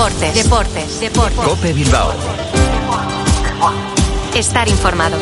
[0.00, 1.44] Deportes, deportes, deportes.
[1.44, 2.14] Cope Bilbao.
[4.34, 5.18] Estar informado.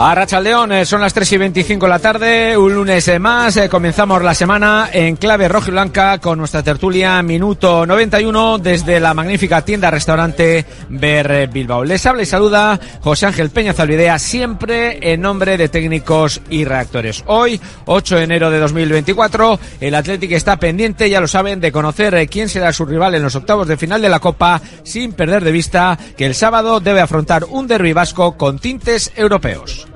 [0.00, 3.56] A Rachaldeón, eh, son las 3 y 25 de la tarde, un lunes eh, más,
[3.56, 9.00] eh, comenzamos la semana en clave rojo y blanca con nuestra tertulia minuto 91 desde
[9.00, 11.82] la magnífica tienda restaurante Ber Bilbao.
[11.82, 17.24] Les habla y saluda José Ángel Peña Zalvidea, siempre en nombre de técnicos y reactores.
[17.26, 22.28] Hoy, 8 de enero de 2024, el Atlético está pendiente, ya lo saben, de conocer
[22.28, 25.50] quién será su rival en los octavos de final de la Copa, sin perder de
[25.50, 29.87] vista que el sábado debe afrontar un derbi vasco con tintes europeos.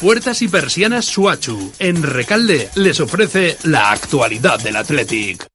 [0.00, 1.72] Puertas y persianas Suachu.
[1.78, 5.49] En Recalde les ofrece la actualidad del Athletic.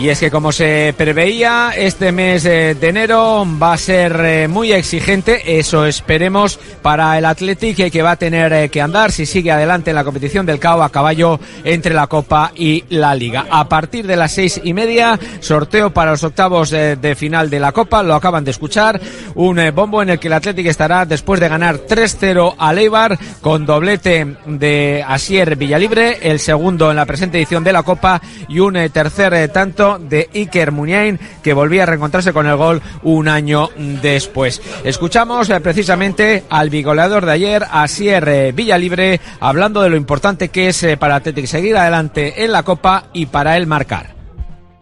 [0.00, 4.72] Y es que como se preveía, este mes de enero va a ser eh, muy
[4.72, 9.52] exigente, eso esperemos para el Athletic que va a tener eh, que andar si sigue
[9.52, 13.44] adelante en la competición del CAO a caballo entre la Copa y la Liga.
[13.50, 17.60] A partir de las seis y media, sorteo para los octavos eh, de final de
[17.60, 18.98] la Copa, lo acaban de escuchar,
[19.34, 23.66] un bombo en el que el Athletic estará después de ganar 3-0 a Leibar con
[23.66, 28.78] doblete de Asier Villalibre, el segundo en la presente edición de la Copa y un
[28.90, 33.68] tercer tanto de Iker Muniain, que volvía a reencontrarse con el gol un año
[34.02, 34.60] después.
[34.84, 40.68] Escuchamos eh, precisamente al bigoleador de ayer, Asier eh, Villalibre, hablando de lo importante que
[40.68, 44.19] es eh, para Atlético seguir adelante en la Copa y para él marcar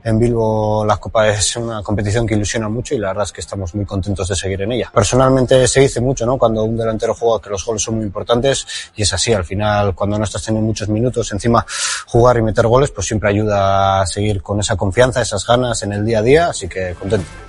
[0.09, 3.41] en Bilbo la Copa es una competición que ilusiona mucho y la verdad es que
[3.41, 4.91] estamos muy contentos de seguir en ella.
[4.93, 6.39] Personalmente se dice mucho, ¿no?
[6.39, 9.33] Cuando un delantero juega que los goles son muy importantes y es así.
[9.33, 11.65] Al final, cuando no estás teniendo muchos minutos, encima
[12.07, 15.93] jugar y meter goles, pues siempre ayuda a seguir con esa confianza, esas ganas en
[15.93, 16.49] el día a día.
[16.49, 17.48] Así que contento.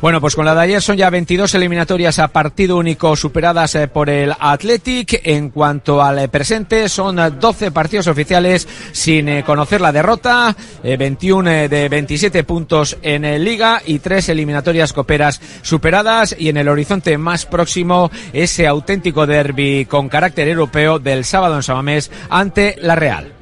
[0.00, 3.88] Bueno, pues con la de ayer son ya 22 eliminatorias a partido único superadas eh,
[3.88, 5.22] por el Athletic.
[5.24, 11.68] En cuanto al eh, presente, son 12 partidos oficiales sin eh, conocer la derrota, 21
[11.68, 16.36] de 27 puntos en Liga y tres eliminatorias coperas superadas.
[16.38, 21.62] Y en el horizonte más próximo, ese auténtico derby con carácter europeo del sábado en
[21.62, 23.35] Samamés ante la Real.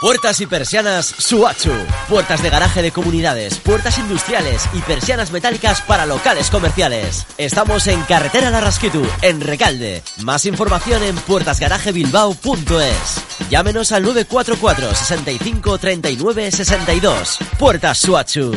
[0.00, 1.72] Puertas y persianas Suachu.
[2.08, 7.26] Puertas de garaje de comunidades, puertas industriales y persianas metálicas para locales comerciales.
[7.36, 10.04] Estamos en Carretera Larrasquitu, en Recalde.
[10.18, 13.50] Más información en puertasgarajebilbao.es.
[13.50, 17.38] Llámenos al 944 65 39 62.
[17.58, 18.52] Puertas Suachu.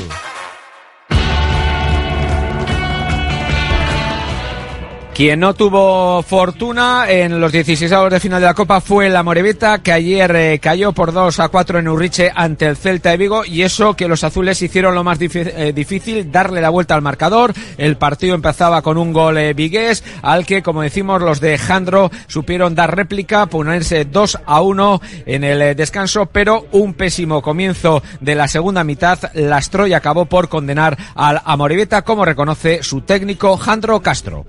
[5.22, 9.78] Quien no tuvo fortuna en los 16 de final de la Copa fue la Morevita,
[9.78, 13.46] que ayer eh, cayó por 2 a 4 en Urriche ante el Celta de Vigo,
[13.46, 17.54] y eso que los azules hicieron lo más eh, difícil, darle la vuelta al marcador.
[17.78, 19.94] El partido empezaba con un gol eh,
[20.24, 25.44] al que, como decimos, los de Jandro supieron dar réplica, ponerse 2 a 1 en
[25.44, 30.98] el descanso, pero un pésimo comienzo de la segunda mitad lastró y acabó por condenar
[31.14, 34.48] al Amorevita, como reconoce su técnico Jandro Castro.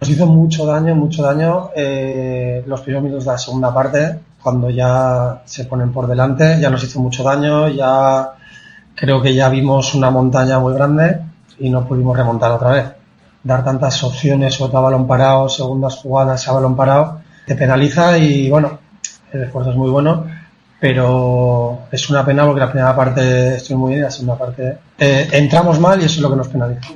[0.00, 4.68] Nos hizo mucho daño, mucho daño eh, los primeros minutos de la segunda parte, cuando
[4.68, 8.32] ya se ponen por delante, ya nos hizo mucho daño, ya
[8.94, 11.20] creo que ya vimos una montaña muy grande
[11.58, 12.84] y no pudimos remontar otra vez.
[13.42, 18.78] Dar tantas opciones, otro balón parado, segundas jugadas a balón parado, te penaliza y bueno,
[19.32, 20.26] el esfuerzo es muy bueno,
[20.80, 25.28] pero es una pena porque la primera parte estoy muy bien, la segunda parte eh,
[25.32, 26.88] entramos mal y eso es lo que nos penaliza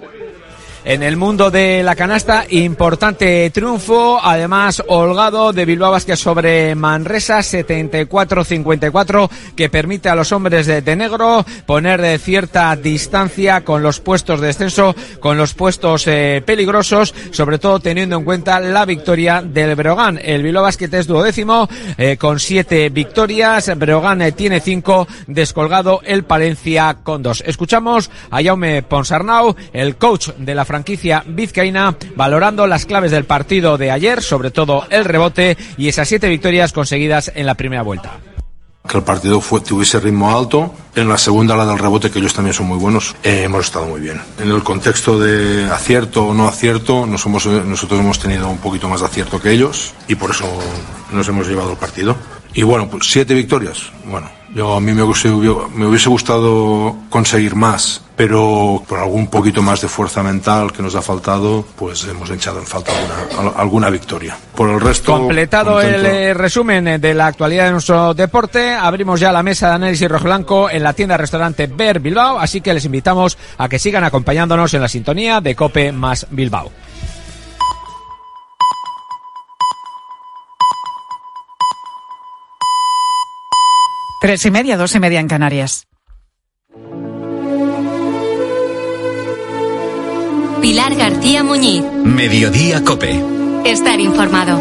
[0.88, 2.46] en el mundo de la canasta.
[2.48, 10.66] Importante triunfo, además holgado de Bilbao Vázquez sobre Manresa, 74-54, que permite a los hombres
[10.66, 16.42] de, negro poner de cierta distancia con los puestos de descenso, con los puestos eh,
[16.44, 20.18] peligrosos, sobre todo teniendo en cuenta la victoria del Breogán.
[20.22, 21.68] El Bilbao Vázquez es duodécimo,
[21.98, 27.42] eh, con siete victorias, Breogán eh, tiene cinco, descolgado el Palencia con dos.
[27.44, 33.76] Escuchamos a Jaume Ponsarnau, el coach de la franquicia vizcaína, valorando las claves del partido
[33.78, 38.18] de ayer, sobre todo el rebote y esas siete victorias conseguidas en la primera vuelta
[38.88, 40.72] que el partido fue, tuviese ritmo alto.
[40.94, 43.84] En la segunda, la del rebote, que ellos también son muy buenos, eh, hemos estado
[43.84, 44.18] muy bien.
[44.38, 49.00] En el contexto de acierto o no acierto, hemos, nosotros hemos tenido un poquito más
[49.00, 50.46] de acierto que ellos y por eso
[51.12, 52.16] nos hemos llevado el partido.
[52.54, 53.92] Y bueno, pues siete victorias.
[54.06, 59.62] Bueno, yo a mí me hubiese, me hubiese gustado conseguir más, pero por algún poquito
[59.62, 63.90] más de fuerza mental que nos ha faltado, pues hemos echado en falta alguna, alguna
[63.90, 64.36] victoria.
[64.54, 65.12] Por el resto.
[65.12, 69.74] Completado el eh, resumen de la actualidad de nuestro deporte, abrimos ya la mesa de
[69.74, 73.78] análisis rojo blanco en la tienda restaurante Ver Bilbao, así que les invitamos a que
[73.78, 76.70] sigan acompañándonos en la sintonía de Cope más Bilbao.
[84.20, 85.86] Tres y media, dos y media en Canarias.
[90.60, 91.84] Pilar García Muñiz.
[92.02, 93.22] Mediodía Cope.
[93.64, 94.60] Estar informado.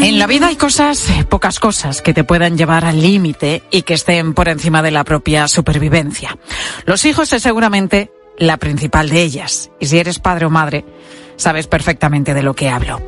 [0.00, 3.94] En la vida hay cosas, pocas cosas, que te puedan llevar al límite y que
[3.94, 6.38] estén por encima de la propia supervivencia.
[6.86, 9.70] Los hijos es seguramente la principal de ellas.
[9.78, 10.86] Y si eres padre o madre,
[11.36, 13.00] sabes perfectamente de lo que hablo.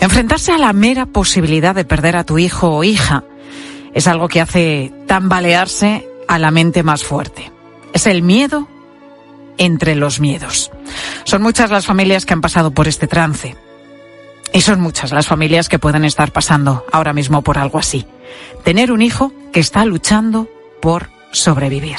[0.00, 3.24] Enfrentarse a la mera posibilidad de perder a tu hijo o hija
[3.94, 7.50] es algo que hace tambalearse a la mente más fuerte.
[7.92, 8.68] Es el miedo
[9.58, 10.70] entre los miedos.
[11.24, 13.56] Son muchas las familias que han pasado por este trance.
[14.52, 18.06] Y son muchas las familias que pueden estar pasando ahora mismo por algo así.
[18.64, 20.48] Tener un hijo que está luchando
[20.80, 21.96] por sobrevivir.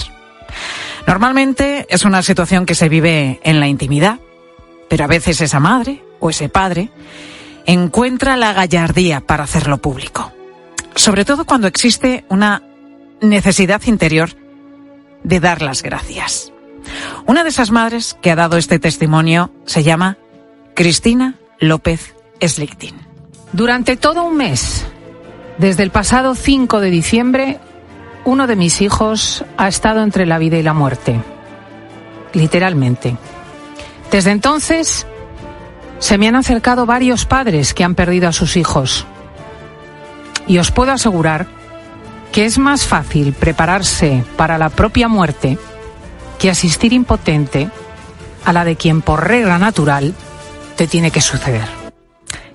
[1.08, 4.20] Normalmente es una situación que se vive en la intimidad,
[4.94, 6.92] pero a veces esa madre o ese padre
[7.66, 10.32] encuentra la gallardía para hacerlo público.
[10.94, 12.62] Sobre todo cuando existe una
[13.20, 14.30] necesidad interior
[15.24, 16.54] de dar las gracias.
[17.26, 20.20] Una de esas madres que ha dado este testimonio se llama
[20.76, 22.94] Cristina López Slichting.
[23.52, 24.86] Durante todo un mes,
[25.58, 27.60] desde el pasado 5 de diciembre,
[28.26, 31.20] uno de mis hijos ha estado entre la vida y la muerte.
[32.34, 33.18] Literalmente.
[34.14, 35.08] Desde entonces,
[35.98, 39.08] se me han acercado varios padres que han perdido a sus hijos.
[40.46, 41.48] Y os puedo asegurar
[42.32, 45.58] que es más fácil prepararse para la propia muerte
[46.38, 47.72] que asistir impotente
[48.46, 50.14] a la de quien por regla natural
[50.76, 51.66] te tiene que suceder.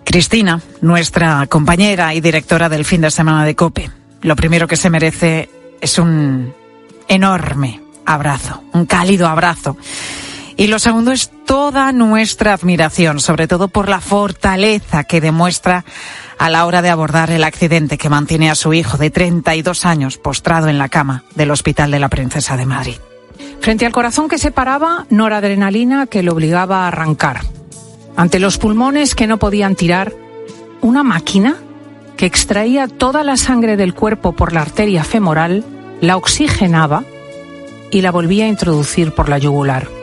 [0.04, 3.90] Cristina, nuestra compañera y directora del fin de semana de COPE,
[4.22, 5.50] lo primero que se merece
[5.80, 6.54] es un
[7.08, 9.76] enorme abrazo, un cálido abrazo.
[10.58, 15.84] Y lo segundo es toda nuestra admiración, sobre todo por la fortaleza que demuestra
[16.36, 20.18] a la hora de abordar el accidente que mantiene a su hijo de 32 años
[20.18, 22.96] postrado en la cama del Hospital de la Princesa de Madrid.
[23.60, 27.42] Frente al corazón que se paraba, noradrenalina que lo obligaba a arrancar.
[28.16, 30.12] Ante los pulmones que no podían tirar,
[30.80, 31.54] una máquina
[32.16, 35.64] que extraía toda la sangre del cuerpo por la arteria femoral,
[36.00, 37.04] la oxigenaba
[37.92, 39.97] y la volvía a introducir por la yugular.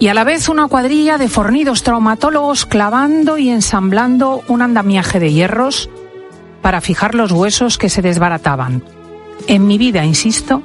[0.00, 5.32] Y a la vez una cuadrilla de fornidos traumatólogos clavando y ensamblando un andamiaje de
[5.32, 5.90] hierros
[6.62, 8.84] para fijar los huesos que se desbarataban.
[9.46, 10.62] En mi vida, insisto,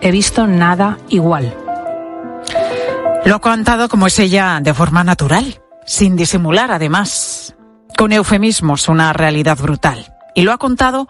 [0.00, 1.54] he visto nada igual.
[3.24, 7.54] Lo ha contado como es ella de forma natural sin disimular además,
[7.96, 10.12] con eufemismos, una realidad brutal.
[10.34, 11.08] Y lo ha contado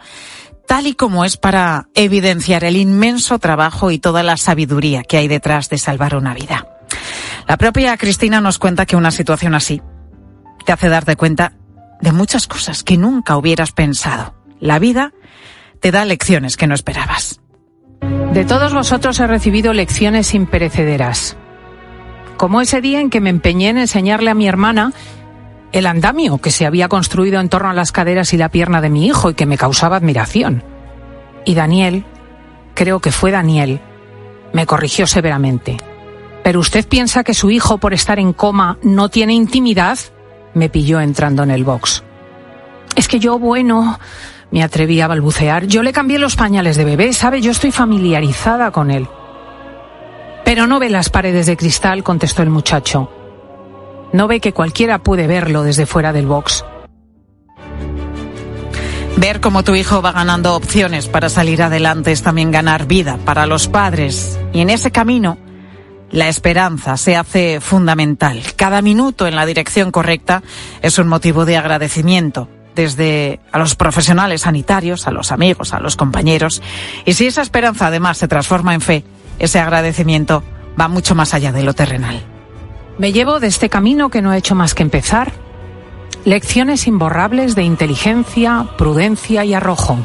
[0.68, 5.28] tal y como es para evidenciar el inmenso trabajo y toda la sabiduría que hay
[5.28, 6.68] detrás de salvar una vida.
[7.46, 9.82] La propia Cristina nos cuenta que una situación así
[10.64, 11.52] te hace darte cuenta
[12.00, 14.34] de muchas cosas que nunca hubieras pensado.
[14.58, 15.12] La vida
[15.80, 17.40] te da lecciones que no esperabas.
[18.32, 21.36] De todos vosotros he recibido lecciones imperecederas
[22.36, 24.92] como ese día en que me empeñé en enseñarle a mi hermana
[25.72, 28.90] el andamio que se había construido en torno a las caderas y la pierna de
[28.90, 30.62] mi hijo y que me causaba admiración.
[31.44, 32.04] Y Daniel,
[32.74, 33.80] creo que fue Daniel,
[34.52, 35.76] me corrigió severamente.
[36.46, 39.98] ¿Pero usted piensa que su hijo, por estar en coma, no tiene intimidad?
[40.54, 42.04] Me pilló entrando en el box.
[42.94, 43.98] Es que yo, bueno,
[44.52, 45.66] me atreví a balbucear.
[45.66, 47.40] Yo le cambié los pañales de bebé, ¿sabe?
[47.40, 49.08] Yo estoy familiarizada con él.
[50.44, 53.10] Pero no ve las paredes de cristal, contestó el muchacho.
[54.12, 56.64] No ve que cualquiera puede verlo desde fuera del box.
[59.16, 63.46] Ver cómo tu hijo va ganando opciones para salir adelante es también ganar vida para
[63.46, 64.38] los padres.
[64.52, 65.38] Y en ese camino,
[66.10, 68.42] la esperanza se hace fundamental.
[68.56, 70.42] Cada minuto en la dirección correcta
[70.82, 75.96] es un motivo de agradecimiento desde a los profesionales sanitarios, a los amigos, a los
[75.96, 76.62] compañeros.
[77.04, 79.04] Y si esa esperanza además se transforma en fe,
[79.38, 80.44] ese agradecimiento
[80.78, 82.22] va mucho más allá de lo terrenal.
[82.98, 85.32] Me llevo de este camino que no he hecho más que empezar
[86.24, 89.98] lecciones imborrables de inteligencia, prudencia y arrojo,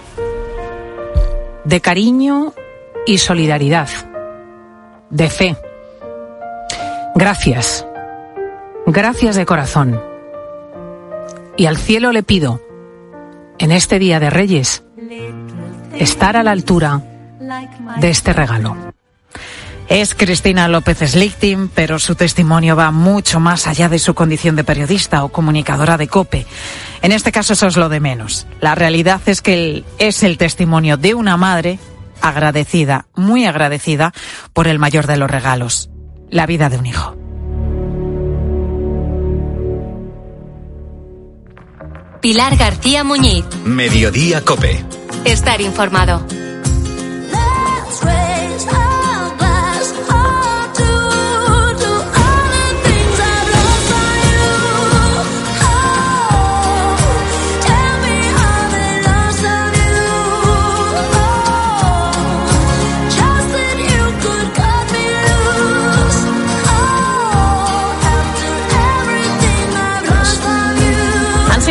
[1.65, 2.53] de cariño
[3.05, 3.89] y solidaridad,
[5.09, 5.57] de fe.
[7.21, 7.85] Gracias,
[8.87, 10.01] gracias de corazón.
[11.55, 12.59] Y al cielo le pido,
[13.59, 14.81] en este Día de Reyes,
[15.99, 16.99] estar a la altura
[17.99, 18.75] de este regalo.
[19.87, 24.63] Es Cristina López Slichting, pero su testimonio va mucho más allá de su condición de
[24.63, 26.47] periodista o comunicadora de COPE.
[27.03, 28.47] En este caso eso es lo de menos.
[28.61, 31.77] La realidad es que es el testimonio de una madre
[32.19, 34.11] agradecida, muy agradecida,
[34.53, 35.90] por el mayor de los regalos,
[36.31, 37.15] la vida de un hijo.
[42.21, 43.45] Pilar García Muñiz.
[43.65, 44.83] Mediodía Cope.
[45.25, 46.25] Estar informado.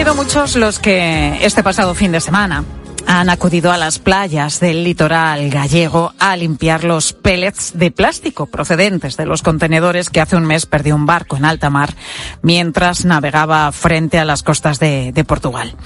[0.09, 2.65] Muchos los que este pasado fin de semana
[3.07, 9.17] han acudido a las playas del litoral gallego a limpiar los pellets de plástico procedentes
[9.19, 11.95] de los contenedores que hace un mes perdió un barco en alta mar
[12.43, 15.77] mientras navegaba frente a las costas de, de Portugal.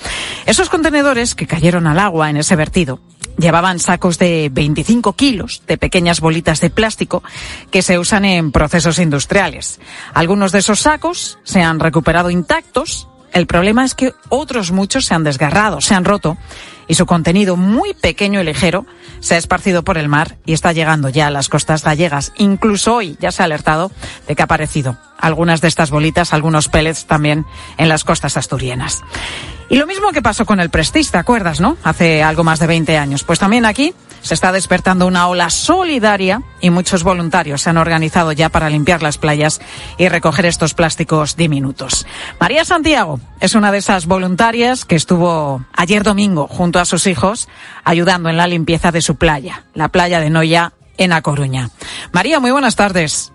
[0.46, 3.00] Esos contenedores que cayeron al agua en ese vertido
[3.36, 7.22] llevaban sacos de 25 kilos de pequeñas bolitas de plástico
[7.70, 9.80] que se usan en procesos industriales.
[10.14, 15.14] Algunos de esos sacos se han recuperado intactos el problema es que otros muchos se
[15.14, 16.38] han desgarrado, se han roto
[16.86, 18.86] y su contenido muy pequeño y ligero
[19.18, 22.32] se ha esparcido por el mar y está llegando ya a las costas gallegas.
[22.36, 23.90] Incluso hoy ya se ha alertado
[24.28, 27.44] de que ha aparecido algunas de estas bolitas, algunos pellets también
[27.76, 29.02] en las costas asturianas.
[29.68, 31.76] Y lo mismo que pasó con el Prestige, ¿te acuerdas, no?
[31.82, 33.24] Hace algo más de 20 años.
[33.24, 38.32] Pues también aquí se está despertando una ola solidaria y muchos voluntarios se han organizado
[38.32, 39.60] ya para limpiar las playas
[39.98, 42.06] y recoger estos plásticos diminutos.
[42.40, 47.48] María Santiago es una de esas voluntarias que estuvo ayer domingo junto a sus hijos
[47.84, 51.70] ayudando en la limpieza de su playa, la playa de Noya en A Coruña.
[52.12, 53.30] María, muy buenas tardes.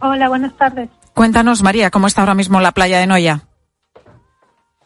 [0.00, 0.90] Hola, buenas tardes.
[1.12, 3.40] Cuéntanos, María, ¿cómo está ahora mismo la playa de Noya?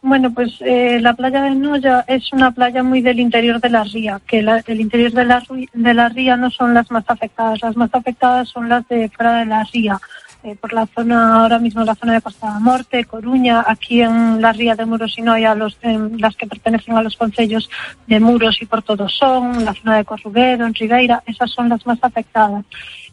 [0.05, 3.85] Bueno, pues eh, la playa de Noya es una playa muy del interior de la
[3.85, 5.41] ría, que el interior de la,
[5.73, 9.39] de la ría no son las más afectadas, las más afectadas son las de fuera
[9.39, 10.01] de la ría,
[10.43, 14.43] eh, por la zona, ahora mismo la zona de Costa de Morte, Coruña, aquí en
[14.43, 15.79] la ría de Muros y Noia, los,
[16.19, 17.71] las que pertenecen a los concellos
[18.09, 21.87] de Muros y por todos son, la zona de Corruguero, en Ribeira, esas son las
[21.87, 22.65] más afectadas.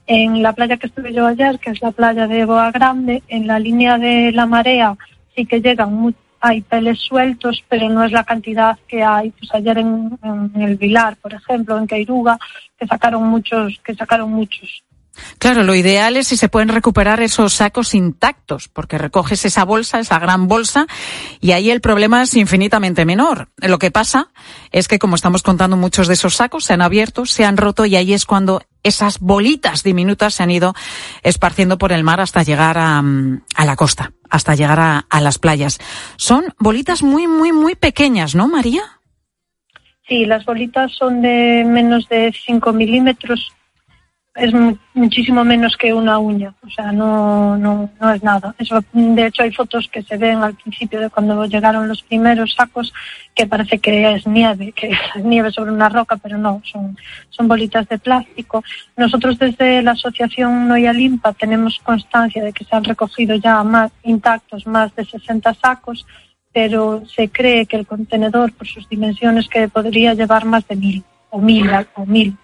[0.08, 3.46] En la playa que estuve yo ayer, que es la playa de Boa Grande, en
[3.46, 4.98] la línea de la marea
[5.36, 5.94] sí que llegan
[6.42, 9.32] hay peles sueltos, pero no es la cantidad que hay.
[9.32, 10.20] Pues ayer en,
[10.56, 12.38] el Vilar, por ejemplo, en Queiruga,
[12.78, 14.84] que sacaron muchos, que sacaron muchos.
[15.38, 20.00] Claro, lo ideal es si se pueden recuperar esos sacos intactos, porque recoges esa bolsa,
[20.00, 20.88] esa gran bolsa,
[21.42, 23.50] y ahí el problema es infinitamente menor.
[23.58, 24.30] Lo que pasa
[24.72, 27.86] es que, como estamos contando, muchos de esos sacos se han abierto, se han roto,
[27.86, 30.74] y ahí es cuando esas bolitas diminutas se han ido
[31.22, 33.04] esparciendo por el mar hasta llegar a
[33.66, 35.80] la costa, hasta llegar a, a las playas.
[36.18, 38.84] Son bolitas muy, muy, muy pequeñas, ¿no, María?
[40.08, 43.52] Sí, las bolitas son de menos de 5 milímetros
[44.40, 44.54] es
[44.94, 48.56] muchísimo menos que una uña, o sea, no, no, no es nada.
[48.94, 52.94] De hecho, hay fotos que se ven al principio de cuando llegaron los primeros sacos
[53.36, 56.98] que parece que es nieve, que es nieve sobre una roca, pero no, son,
[57.30, 58.64] son bolitas de plástico.
[58.96, 63.92] Nosotros desde la asociación Noia Limpa tenemos constancia de que se han recogido ya más
[64.04, 66.06] intactos más de 60 sacos,
[66.54, 71.04] pero se cree que el contenedor, por sus dimensiones, que podría llevar más de mil
[71.30, 72.36] o mil o mil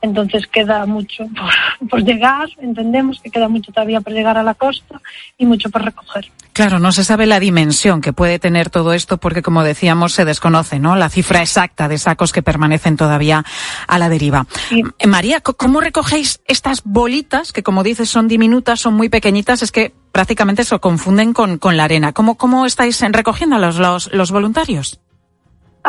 [0.00, 1.24] entonces queda mucho
[1.90, 5.00] por, llegar, entendemos que queda mucho todavía por llegar a la costa
[5.36, 6.30] y mucho por recoger.
[6.52, 10.24] Claro, no se sabe la dimensión que puede tener todo esto porque, como decíamos, se
[10.24, 10.96] desconoce, ¿no?
[10.96, 13.44] La cifra exacta de sacos que permanecen todavía
[13.86, 14.46] a la deriva.
[14.70, 19.62] Eh, María, ¿cómo recogéis estas bolitas que, como dices, son diminutas, son muy pequeñitas?
[19.62, 22.12] Es que prácticamente se confunden con, con la arena.
[22.12, 24.98] ¿Cómo, cómo estáis recogiendo los, los, los voluntarios?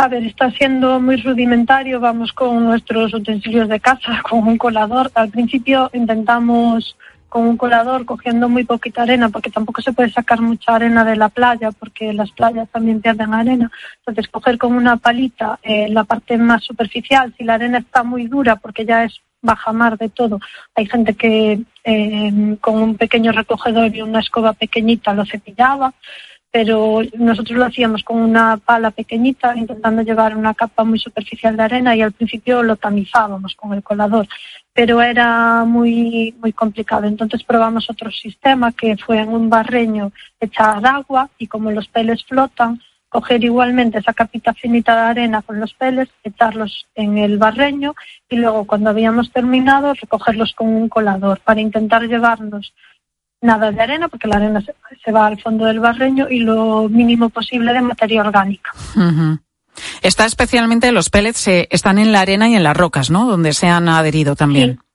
[0.02, 2.00] A ver, está siendo muy rudimentario.
[2.00, 5.12] Vamos con nuestros utensilios de casa, con un colador.
[5.14, 6.96] Al principio intentamos
[7.28, 11.18] con un colador cogiendo muy poquita arena, porque tampoco se puede sacar mucha arena de
[11.18, 13.70] la playa, porque las playas también pierden arena.
[13.98, 18.28] Entonces, coger con una palita eh, la parte más superficial, si la arena está muy
[18.28, 20.40] dura, porque ya es baja mar de todo.
[20.76, 25.94] Hay gente que eh, con un pequeño recogedor y una escoba pequeñita lo cepillaba
[26.52, 31.64] pero nosotros lo hacíamos con una pala pequeñita, intentando llevar una capa muy superficial de
[31.64, 34.28] arena y al principio lo tamizábamos con el colador,
[34.74, 37.06] pero era muy, muy complicado.
[37.06, 42.26] Entonces probamos otro sistema que fue en un barreño echar agua y como los peles
[42.26, 47.96] flotan, coger igualmente esa capita finita de arena con los peles, echarlos en el barreño
[48.30, 52.74] y luego cuando habíamos terminado recogerlos con un colador para intentar llevarnos
[53.42, 57.30] nada de arena, porque la arena se, va al fondo del barreño y lo mínimo
[57.30, 58.72] posible de materia orgánica.
[60.02, 63.26] Está especialmente los pellets eh, están en la arena y en las rocas, ¿no?
[63.28, 64.74] Donde se han adherido también.
[64.74, 64.89] Sí,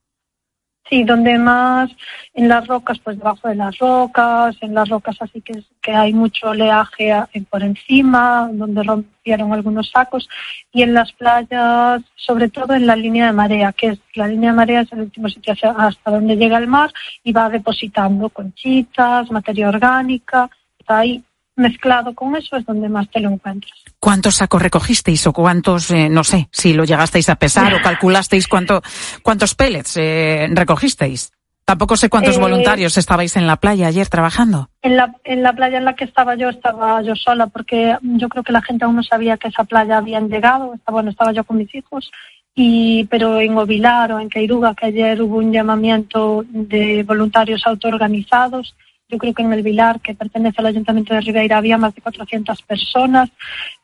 [1.05, 1.91] donde más
[2.35, 6.13] en las rocas, pues debajo de las rocas, en las rocas así que, que hay
[6.13, 7.13] mucho oleaje
[7.51, 10.29] por encima, donde rompieron algunos sacos,
[10.73, 14.51] y en las playas, sobre todo en la línea de marea, que es la línea
[14.51, 16.93] de marea es el último sitio hasta donde llega el mar
[17.25, 21.25] y va depositando conchitas, materia orgánica, está ahí
[21.57, 23.73] mezclado con eso es donde más te lo encuentras.
[23.99, 28.49] ¿Cuántos sacos recogisteis o cuántos, eh, no sé, si lo llegasteis a pesar o calculasteis
[28.49, 28.83] cuánto,
[29.23, 31.33] cuántos pellets eh, recogisteis?
[31.65, 34.69] Tampoco sé cuántos eh, voluntarios estabais en la playa ayer trabajando.
[34.83, 38.29] En la, en la playa en la que estaba yo, estaba yo sola, porque yo
[38.29, 40.75] creo que la gente aún no sabía que esa playa habían llegado.
[40.75, 42.11] Estaba, bueno, estaba yo con mis hijos,
[42.55, 48.75] y, pero en Ovilar o en Queiruga, que ayer hubo un llamamiento de voluntarios autoorganizados,
[49.09, 52.03] yo creo que en el Vilar, que pertenece al Ayuntamiento de Ribeira, había más de
[52.03, 53.31] 400 personas,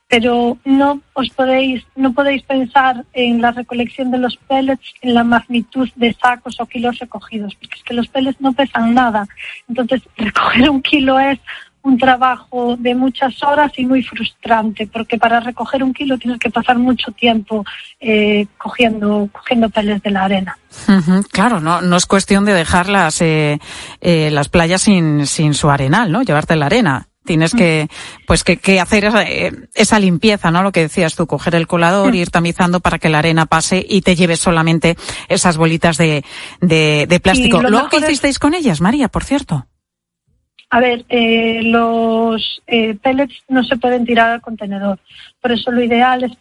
[0.09, 5.23] pero no os podéis, no podéis pensar en la recolección de los pellets en la
[5.23, 9.29] magnitud de sacos o kilos recogidos, porque es que los pellets no pesan nada.
[9.69, 11.39] Entonces, recoger un kilo es
[11.83, 16.51] un trabajo de muchas horas y muy frustrante, porque para recoger un kilo tienes que
[16.51, 17.65] pasar mucho tiempo
[17.99, 20.59] eh, cogiendo, cogiendo peles de la arena.
[21.31, 23.59] claro, no, no es cuestión de dejar las, eh,
[24.01, 26.23] eh, las playas sin, sin su arenal, ¿no?
[26.23, 27.07] Llevarte la arena.
[27.23, 27.89] Tienes que,
[28.27, 30.63] pues que, que hacer esa, esa, limpieza, ¿no?
[30.63, 34.01] Lo que decías tú, coger el colador, ir tamizando para que la arena pase y
[34.01, 34.97] te lleves solamente
[35.29, 36.25] esas bolitas de,
[36.61, 37.63] de, de plástico.
[37.63, 39.67] ¿Luego qué hicisteis con ellas, María, por cierto?
[40.73, 45.01] A ver, eh, los eh, pellets no se pueden tirar al contenedor.
[45.41, 46.33] Por eso lo ideal es,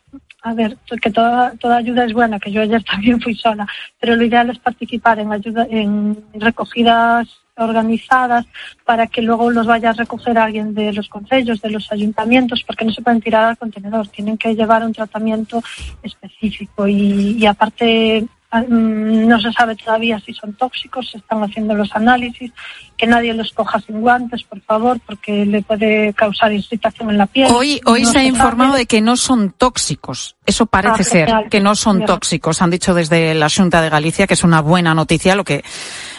[0.43, 3.67] a ver, que toda, toda ayuda es buena, que yo ayer también fui sola,
[3.99, 8.45] pero lo ideal es participar en ayuda, en recogidas organizadas
[8.85, 12.85] para que luego los vaya a recoger alguien de los consejos, de los ayuntamientos, porque
[12.85, 15.61] no se pueden tirar al contenedor, tienen que llevar un tratamiento
[16.03, 21.95] específico y, y aparte no se sabe todavía si son tóxicos, se están haciendo los
[21.95, 22.51] análisis,
[22.97, 27.27] que nadie los coja sin guantes, por favor, porque le puede causar irritación en la
[27.27, 27.47] piel.
[27.51, 30.35] Hoy, hoy se, ha informado de que no son tóxicos.
[30.45, 32.61] Eso parece ah, ser, que no son tóxicos.
[32.61, 35.63] Han dicho desde la Junta de Galicia que es una buena noticia, lo que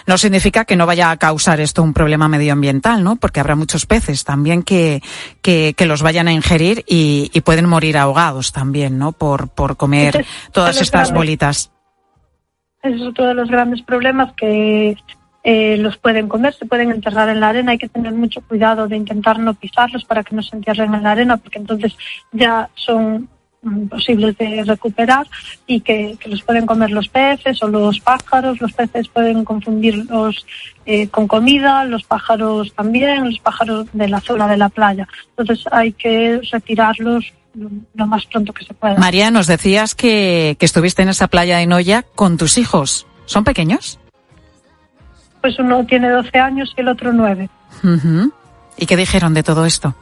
[0.06, 3.16] no significa que no vaya a causar esto un problema medioambiental, ¿no?
[3.16, 5.02] Porque habrá muchos peces también que,
[5.42, 9.12] que, los vayan a ingerir y, pueden morir ahogados también, ¿no?
[9.12, 11.70] Por, por comer todas estas bolitas.
[12.82, 14.96] Ese es otro de los grandes problemas que
[15.42, 17.72] eh, los pueden comer, se pueden enterrar en la arena.
[17.72, 21.02] Hay que tener mucho cuidado de intentar no pisarlos para que no se entierren en
[21.02, 21.96] la arena, porque entonces
[22.32, 23.28] ya son
[23.62, 25.26] imposibles de recuperar
[25.66, 28.60] y que, los pueden comer los peces o los pájaros.
[28.60, 30.46] Los peces pueden confundirlos
[30.86, 35.06] eh, con comida, los pájaros también, los pájaros de la zona de la playa.
[35.36, 38.96] Entonces hay que retirarlos lo más pronto que se pueda.
[38.96, 43.06] María, nos decías que, estuviste en esa playa de Noya con tus hijos.
[43.26, 43.98] ¿Son pequeños?
[45.40, 47.48] Pues uno tiene 12 años y el otro 9.
[48.76, 49.94] ¿Y qué dijeron de todo esto?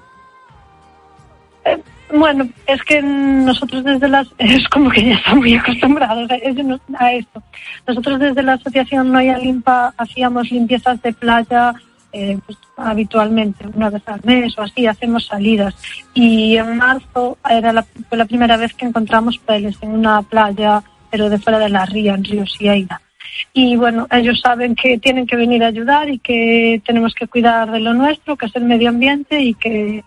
[1.65, 1.81] Eh,
[2.13, 4.29] bueno, es que nosotros desde las...
[4.39, 7.43] Es como que ya están muy acostumbrados a esto.
[7.87, 11.75] Nosotros desde la Asociación Noya Limpa hacíamos limpiezas de playa
[12.13, 15.75] eh, pues, habitualmente, una vez al mes o así, hacemos salidas.
[16.15, 20.83] Y en marzo era la, fue la primera vez que encontramos peles en una playa,
[21.11, 23.01] pero de fuera de la ría, en Río Sieira.
[23.53, 27.71] Y bueno, ellos saben que tienen que venir a ayudar y que tenemos que cuidar
[27.71, 30.03] de lo nuestro, que es el medio ambiente y que,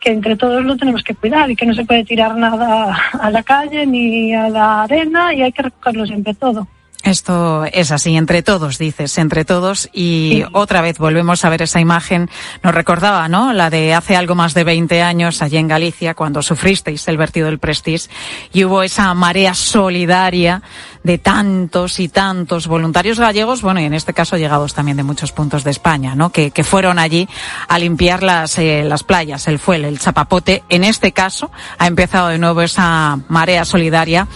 [0.00, 3.30] que entre todos lo tenemos que cuidar y que no se puede tirar nada a
[3.30, 6.66] la calle ni a la arena y hay que recogerlo siempre todo.
[7.04, 9.90] Esto es así, entre todos, dices, entre todos.
[9.92, 12.30] Y otra vez volvemos a ver esa imagen.
[12.62, 13.52] Nos recordaba, ¿no?
[13.52, 17.46] La de hace algo más de 20 años allí en Galicia, cuando sufristeis el vertido
[17.46, 18.08] del Prestige
[18.54, 20.62] y hubo esa marea solidaria
[21.02, 25.32] de tantos y tantos voluntarios gallegos, bueno, y en este caso llegados también de muchos
[25.32, 26.30] puntos de España, ¿no?
[26.30, 27.28] Que, que fueron allí
[27.68, 30.64] a limpiar las, eh, las playas, el fuel, el chapapote.
[30.70, 34.26] En este caso ha empezado de nuevo esa marea solidaria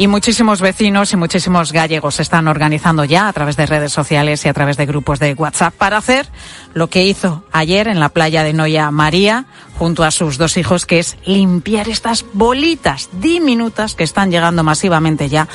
[0.00, 4.42] y muchísimos vecinos y muchísimos gallegos se están organizando ya a través de redes sociales
[4.46, 6.26] y a través de grupos de WhatsApp para hacer
[6.72, 9.44] lo que hizo ayer en la playa de Noya María
[9.78, 15.28] junto a sus dos hijos, que es limpiar estas bolitas diminutas que están llegando masivamente
[15.28, 15.48] ya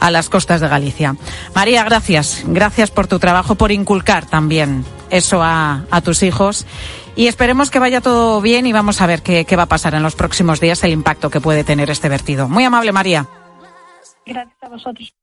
[0.00, 1.14] a las costas de Galicia.
[1.54, 2.42] María, gracias.
[2.48, 6.66] Gracias por tu trabajo, por inculcar también eso a, tus hijos.
[7.14, 9.94] Y esperemos que vaya todo bien y vamos a ver qué, qué va a pasar
[9.94, 12.48] en los próximos días, el impacto que puede tener este vertido.
[12.48, 13.28] Muy amable, María.
[14.26, 15.14] Gracias a vosotros.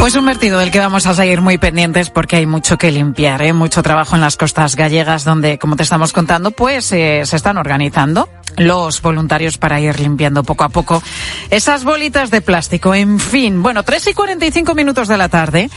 [0.00, 3.42] Pues un vertido del que vamos a seguir muy pendientes porque hay mucho que limpiar,
[3.42, 3.52] ¿eh?
[3.52, 7.58] mucho trabajo en las costas gallegas donde, como te estamos contando, pues eh, se están
[7.58, 11.02] organizando los voluntarios para ir limpiando poco a poco
[11.50, 12.94] esas bolitas de plástico.
[12.94, 15.68] En fin, bueno, 3 y 45 minutos de la tarde.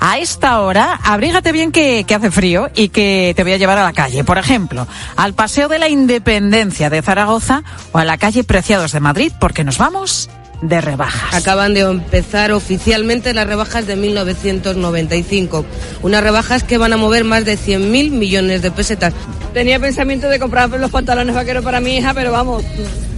[0.00, 3.78] A esta hora, abrígate bien que, que hace frío y que te voy a llevar
[3.78, 4.24] a la calle.
[4.24, 7.62] Por ejemplo, al Paseo de la Independencia de Zaragoza
[7.92, 10.28] o a la calle Preciados de Madrid porque nos vamos
[10.60, 11.34] de rebajas.
[11.34, 15.64] Acaban de empezar oficialmente las rebajas de 1995.
[16.02, 19.14] Unas rebajas que van a mover más de 100.000 millones de pesetas.
[19.54, 22.64] Tenía pensamiento de comprar los pantalones vaqueros para mi hija, pero vamos,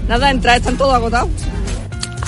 [0.08, 1.30] nada, entrar, están todos agotados.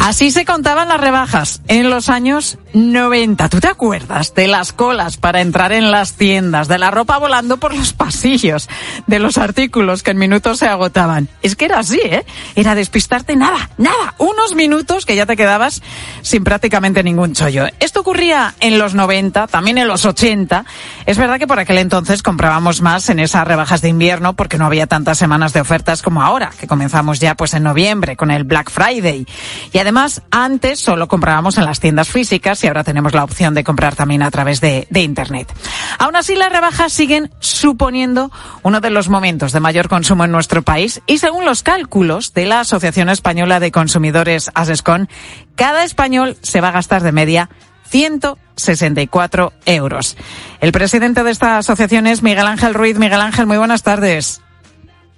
[0.05, 3.49] Así se contaban las rebajas en los años 90.
[3.49, 7.59] ¿Tú te acuerdas de las colas para entrar en las tiendas, de la ropa volando
[7.59, 8.69] por los pasillos,
[9.07, 11.29] de los artículos que en minutos se agotaban?
[11.41, 12.27] Es que era así, ¿eh?
[12.57, 14.15] Era despistarte nada, nada.
[14.19, 15.83] Unos minutos que ya te quedabas
[16.23, 17.67] sin prácticamente ningún chollo.
[17.79, 20.65] Esto ocurría en los 90, también en los 80.
[21.07, 24.67] Es verdad que por aquel entonces comprábamos más en esas rebajas de invierno porque no
[24.67, 28.43] había tantas semanas de ofertas como ahora, que comenzamos ya pues en noviembre con el
[28.43, 29.27] Black Friday.
[29.73, 29.92] Y además,
[30.31, 34.23] antes solo comprábamos en las tiendas físicas y ahora tenemos la opción de comprar también
[34.23, 35.53] a través de, de Internet.
[35.99, 38.31] Aún así, las rebajas siguen suponiendo
[38.63, 42.47] uno de los momentos de mayor consumo en nuestro país y según los cálculos de
[42.47, 45.09] la Asociación Española de Consumidores ASESCON,
[45.55, 47.51] cada español se va a gastar de media
[47.85, 50.17] 164 euros.
[50.61, 52.99] El presidente de esta asociación es Miguel Ángel Ruiz.
[52.99, 54.41] Miguel Ángel, muy buenas tardes.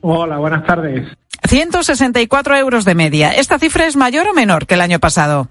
[0.01, 1.07] Hola, buenas tardes.
[1.47, 3.33] 164 euros de media.
[3.33, 5.49] ¿Esta cifra es mayor o menor que el año pasado?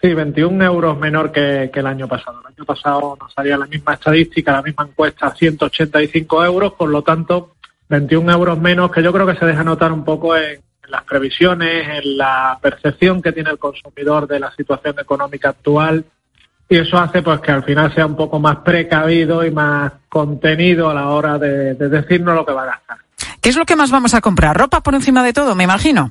[0.00, 2.40] Sí, 21 euros menor que, el año pasado.
[2.40, 7.02] El año pasado nos salía la misma estadística, la misma encuesta, 185 euros, por lo
[7.02, 7.56] tanto,
[7.88, 11.04] 21 euros menos, que yo creo que se deja notar un poco en, en las
[11.04, 16.04] previsiones, en la percepción que tiene el consumidor de la situación económica actual.
[16.68, 20.90] Y eso hace pues que al final sea un poco más precavido y más contenido
[20.90, 23.05] a la hora de, de decirnos lo que va a gastar.
[23.46, 24.58] ¿Qué es lo que más vamos a comprar?
[24.58, 26.10] ¿Ropa por encima de todo, me imagino?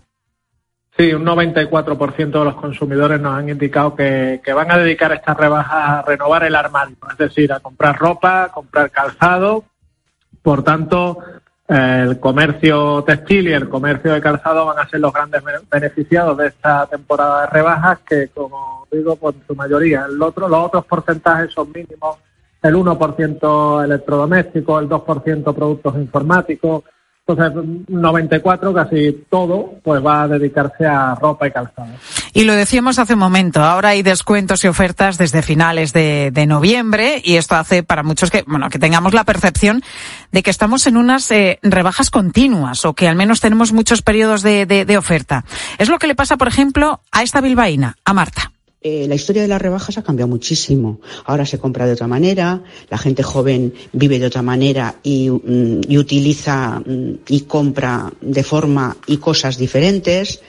[0.97, 5.89] Sí, un 94% de los consumidores nos han indicado que, van a dedicar estas rebajas
[5.89, 9.65] a renovar el armario, es decir, a comprar ropa, comprar calzado.
[10.41, 11.17] Por tanto,
[11.67, 16.47] el comercio textil y el comercio de calzado van a ser los grandes beneficiados de
[16.47, 20.07] esta temporada de rebajas que, como digo, por su mayoría.
[20.07, 22.15] Los otros porcentajes son mínimos,
[22.61, 26.85] el 1% electrodomésticos, el 2% productos informáticos,
[27.27, 31.87] entonces, 94, casi todo, pues va a dedicarse a ropa y calzado.
[32.33, 37.21] Y lo decíamos hace un momento, ahora hay descuentos y ofertas desde finales de, noviembre
[37.23, 39.81] y esto hace para muchos que, bueno, que tengamos la percepción
[40.31, 44.43] de que estamos en unas eh, rebajas continuas o que al menos tenemos muchos periodos
[44.43, 45.45] de, de oferta.
[45.79, 48.51] Es lo que le pasa, por ejemplo, a esta bilbaína, a Marta.
[48.87, 50.99] Eh, la historia de las rebajas ha cambiado muchísimo.
[51.25, 55.81] Ahora se compra de otra manera, la gente joven vive de otra manera y, mm,
[55.89, 60.39] y utiliza mm, y compra de forma y cosas diferentes.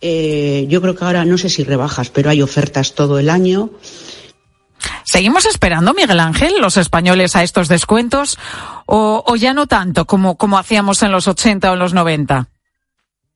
[0.00, 3.70] Eh, yo creo que ahora no sé si rebajas, pero hay ofertas todo el año.
[5.04, 8.36] ¿Seguimos esperando, Miguel Ángel, los españoles a estos descuentos
[8.86, 12.48] o, o ya no tanto como, como hacíamos en los 80 o en los 90?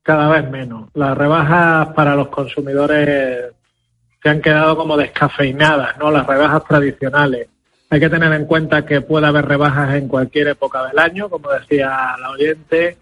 [0.03, 0.91] Cada vez menos.
[0.95, 3.60] Las rebajas para los consumidores
[4.23, 6.11] se han quedado como descafeinadas, ¿no?
[6.11, 7.49] Las rebajas tradicionales.
[7.89, 11.51] Hay que tener en cuenta que puede haber rebajas en cualquier época del año, como
[11.51, 12.97] decía la oyente,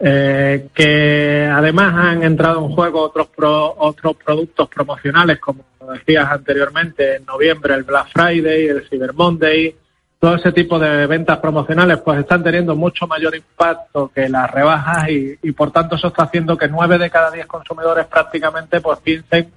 [0.00, 7.16] eh, que además han entrado en juego otros pro, otros productos promocionales, como decías anteriormente,
[7.16, 9.76] en noviembre el Black Friday, el Cyber Monday,
[10.18, 15.08] todo ese tipo de ventas promocionales pues están teniendo mucho mayor impacto que las rebajas
[15.08, 18.98] y, y por tanto eso está haciendo que nueve de cada diez consumidores prácticamente pues
[19.00, 19.52] piensen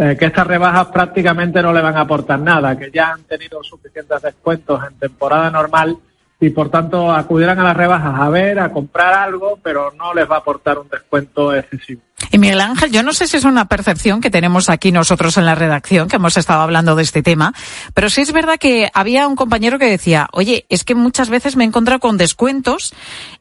[0.00, 3.62] eh, que estas rebajas prácticamente no le van a aportar nada, que ya han tenido
[3.62, 5.98] suficientes descuentos en temporada normal
[6.40, 10.26] y por tanto acudirán a las rebajas a ver, a comprar algo, pero no les
[10.26, 12.00] va a aportar un descuento excesivo.
[12.30, 15.46] Y Miguel Ángel, yo no sé si es una percepción que tenemos aquí nosotros en
[15.46, 17.54] la redacción, que hemos estado hablando de este tema,
[17.94, 21.56] pero sí es verdad que había un compañero que decía, oye, es que muchas veces
[21.56, 22.92] me he encontrado con descuentos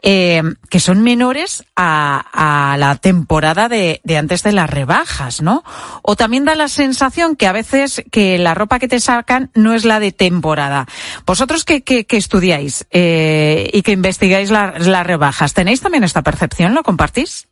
[0.01, 5.63] eh, que son menores a, a la temporada de, de, antes de las rebajas, ¿no?
[6.01, 9.73] O también da la sensación que a veces que la ropa que te sacan no
[9.73, 10.87] es la de temporada.
[11.25, 16.23] Vosotros que, que, que estudiáis eh, y que investigáis la, las rebajas, ¿tenéis también esta
[16.23, 16.73] percepción?
[16.73, 17.48] ¿Lo compartís?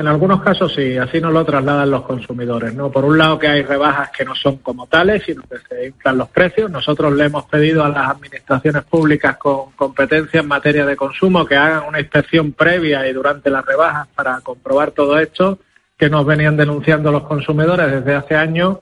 [0.00, 2.90] En algunos casos sí, así nos lo trasladan los consumidores, ¿no?
[2.90, 6.16] Por un lado que hay rebajas que no son como tales, sino que se inflan
[6.16, 6.70] los precios.
[6.70, 11.54] Nosotros le hemos pedido a las administraciones públicas con competencia en materia de consumo que
[11.54, 15.58] hagan una inspección previa y durante las rebajas para comprobar todo esto
[15.98, 18.78] que nos venían denunciando los consumidores desde hace años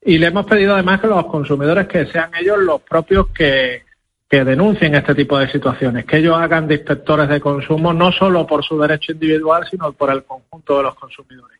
[0.00, 3.82] y le hemos pedido además que los consumidores que sean ellos los propios que,
[4.30, 8.46] que denuncien este tipo de situaciones, que ellos hagan de inspectores de consumo no solo
[8.46, 11.58] por su derecho individual, sino por el conjunto de los consumidores.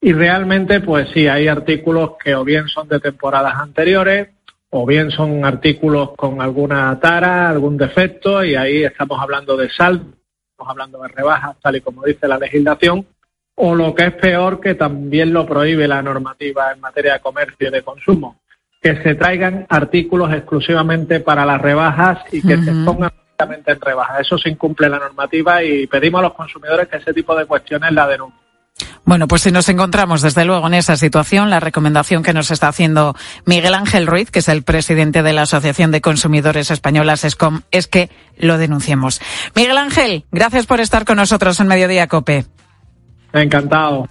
[0.00, 4.28] Y realmente, pues sí, hay artículos que o bien son de temporadas anteriores,
[4.70, 10.04] o bien son artículos con alguna tara, algún defecto, y ahí estamos hablando de saldo,
[10.52, 13.04] estamos hablando de rebajas, tal y como dice la legislación,
[13.56, 17.68] o lo que es peor, que también lo prohíbe la normativa en materia de comercio
[17.68, 18.41] y de consumo,
[18.82, 24.20] que se traigan artículos exclusivamente para las rebajas y que se pongan en rebajas.
[24.20, 27.92] Eso se incumple la normativa y pedimos a los consumidores que ese tipo de cuestiones
[27.92, 28.42] la denuncien.
[29.04, 32.68] Bueno, pues si nos encontramos desde luego en esa situación, la recomendación que nos está
[32.68, 33.14] haciendo
[33.44, 37.86] Miguel Ángel Ruiz, que es el presidente de la Asociación de Consumidores Españolas ESCOM, es
[37.86, 39.20] que lo denunciemos.
[39.54, 42.46] Miguel Ángel, gracias por estar con nosotros en Mediodía Cope.
[43.32, 44.08] Encantado.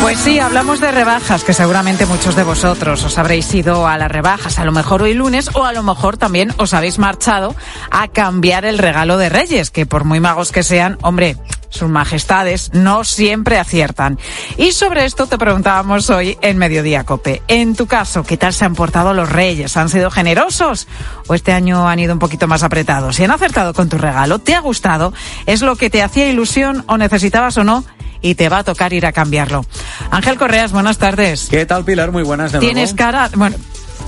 [0.00, 4.10] Pues sí, hablamos de rebajas, que seguramente muchos de vosotros os habréis ido a las
[4.10, 7.54] rebajas, a lo mejor hoy lunes, o a lo mejor también os habéis marchado
[7.90, 11.36] a cambiar el regalo de Reyes, que por muy magos que sean, hombre,
[11.68, 14.18] sus majestades no siempre aciertan.
[14.56, 17.42] Y sobre esto te preguntábamos hoy en Mediodía Cope.
[17.46, 19.76] En tu caso, ¿qué tal se han portado los reyes?
[19.76, 20.88] ¿Han sido generosos?
[21.26, 23.16] ¿O este año han ido un poquito más apretados?
[23.16, 24.38] ¿Si han acertado con tu regalo?
[24.38, 25.12] ¿Te ha gustado?
[25.46, 27.84] ¿Es lo que te hacía ilusión o necesitabas o no?
[28.22, 29.64] Y te va a tocar ir a cambiarlo.
[30.10, 31.48] Ángel Correas, buenas tardes.
[31.50, 32.10] ¿Qué tal, Pilar?
[32.12, 33.30] Muy buenas de Tienes cara...
[33.34, 33.56] Bueno,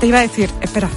[0.01, 0.51] te iba a decir...
[0.61, 0.89] Espera.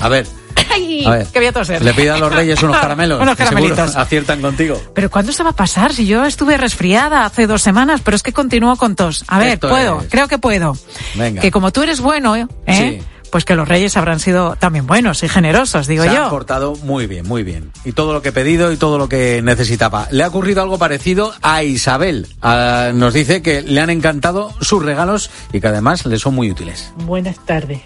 [0.00, 0.26] A ver.
[0.74, 1.26] Ay, A ver.
[1.28, 1.82] que voy a toser.
[1.82, 3.20] Le pido a los reyes unos caramelos.
[3.20, 3.96] unos caramelitos.
[3.96, 4.80] aciertan contigo.
[4.94, 5.92] Pero ¿cuándo se va a pasar?
[5.94, 9.24] Si yo estuve resfriada hace dos semanas, pero es que continúo con tos.
[9.28, 10.08] A ver, Esto puedo, es.
[10.10, 10.76] creo que puedo.
[11.14, 11.40] Venga.
[11.40, 12.46] Que como tú eres bueno, ¿eh?
[12.68, 13.00] Sí.
[13.30, 16.30] Pues que los reyes habrán sido también buenos y generosos, digo Se han yo.
[16.30, 17.70] portado muy bien, muy bien.
[17.84, 20.08] Y todo lo que he pedido y todo lo que necesitaba.
[20.10, 22.26] Le ha ocurrido algo parecido a Isabel.
[22.42, 26.50] Ah, nos dice que le han encantado sus regalos y que además le son muy
[26.50, 26.92] útiles.
[27.04, 27.80] Buenas tardes.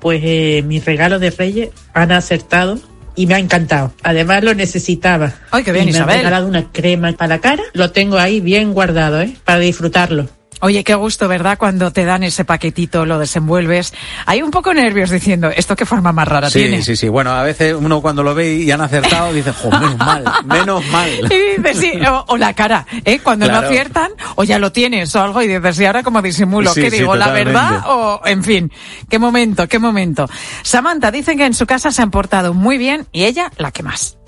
[0.00, 2.78] Pues eh, mis regalos de Reyes han acertado
[3.16, 3.92] y me ha encantado.
[4.02, 5.34] Además lo necesitaba.
[5.50, 6.14] Ay, qué bien, y me Isabel.
[6.14, 7.62] han regalado una crema para la cara.
[7.74, 9.36] Lo tengo ahí bien guardado, ¿eh?
[9.44, 10.28] Para disfrutarlo.
[10.60, 11.56] Oye, qué gusto, ¿verdad?
[11.58, 13.94] Cuando te dan ese paquetito, lo desenvuelves.
[14.26, 16.82] Hay un poco nervios diciendo, ¿esto qué forma más rara Sí, tiene?
[16.82, 17.08] sí, sí.
[17.08, 20.84] Bueno, a veces uno cuando lo ve y han acertado dice, jo, menos mal, menos
[20.88, 21.08] mal.
[21.32, 23.20] Y dices, sí, o, o la cara, ¿eh?
[23.22, 23.62] Cuando Claro.
[23.62, 26.72] no aciertan, o ya lo tienes o algo, y dices, ¿y ahora cómo disimulo?
[26.74, 27.82] Sí, ¿Qué sí, digo, la verdad?
[27.86, 28.70] O, en fin,
[29.08, 30.28] qué momento, qué momento.
[30.62, 33.82] Samantha, dicen que en su casa se han portado muy bien y ella la que
[33.82, 34.18] más.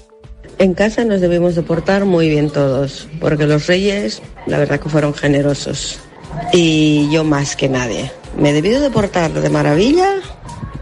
[0.59, 4.89] En casa nos debemos de portar muy bien todos, porque los reyes, la verdad que
[4.89, 5.99] fueron generosos.
[6.53, 8.13] Y yo más que nadie.
[8.37, 10.21] Me he debido de portar de maravilla,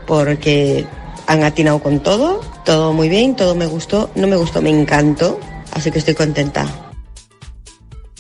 [0.07, 0.87] porque
[1.27, 5.39] han atinado con todo, todo muy bien, todo me gustó, no me gustó, me encantó,
[5.73, 6.90] así que estoy contenta.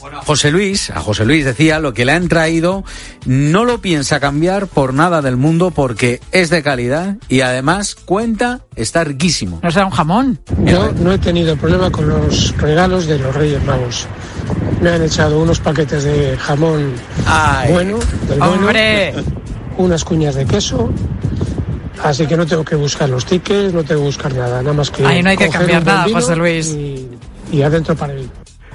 [0.02, 2.84] A José Luis, a José Luis decía, lo que le han traído
[3.26, 8.60] no lo piensa cambiar por nada del mundo porque es de calidad y además cuenta,
[8.76, 9.60] está riquísimo.
[9.62, 10.40] No será un jamón.
[10.64, 14.06] Yo no he tenido problema con los regalos de los Reyes Magos.
[14.80, 16.94] Me han echado unos paquetes de jamón
[17.70, 19.14] bueno, del bueno, ¡Hombre!
[19.76, 20.90] unas cuñas de queso.
[22.02, 24.90] Así que no tengo que buscar los tickets, no tengo que buscar nada, nada más
[24.90, 25.04] que.
[25.04, 26.68] Ahí no hay que cambiar nada, José Luis.
[26.72, 27.08] Y,
[27.52, 28.30] y adentro para él.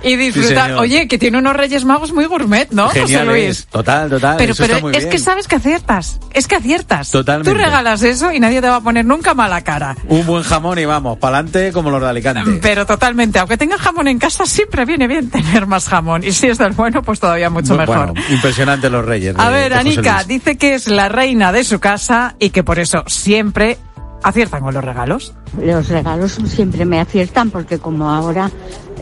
[0.05, 0.73] Y disfrutar.
[0.73, 3.43] Oye, que tiene unos Reyes Magos muy gourmet, ¿no, José Luis?
[3.59, 3.65] es.
[3.67, 4.35] Total, total.
[4.37, 5.09] Pero, eso pero está muy es bien.
[5.11, 6.19] que sabes que aciertas.
[6.33, 7.09] Es que aciertas.
[7.11, 7.51] Totalmente.
[7.51, 9.95] Tú regalas eso y nadie te va a poner nunca mala cara.
[10.07, 12.59] Un buen jamón y vamos, para adelante como los de Alicante.
[12.61, 16.23] Pero totalmente, aunque tengas jamón en casa, siempre viene bien tener más jamón.
[16.23, 18.07] Y si es del bueno, pues todavía mucho mejor.
[18.11, 19.35] Bueno, impresionante los reyes.
[19.35, 22.77] de- A ver, Anika dice que es la reina de su casa y que por
[22.79, 23.77] eso siempre
[24.23, 25.33] aciertan con los regalos.
[25.61, 28.49] Los regalos siempre me aciertan porque como ahora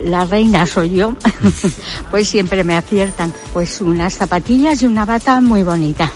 [0.02, 1.16] la reina soy yo,
[2.10, 3.32] pues siempre me aciertan.
[3.52, 6.10] Pues unas zapatillas y una bata muy bonita.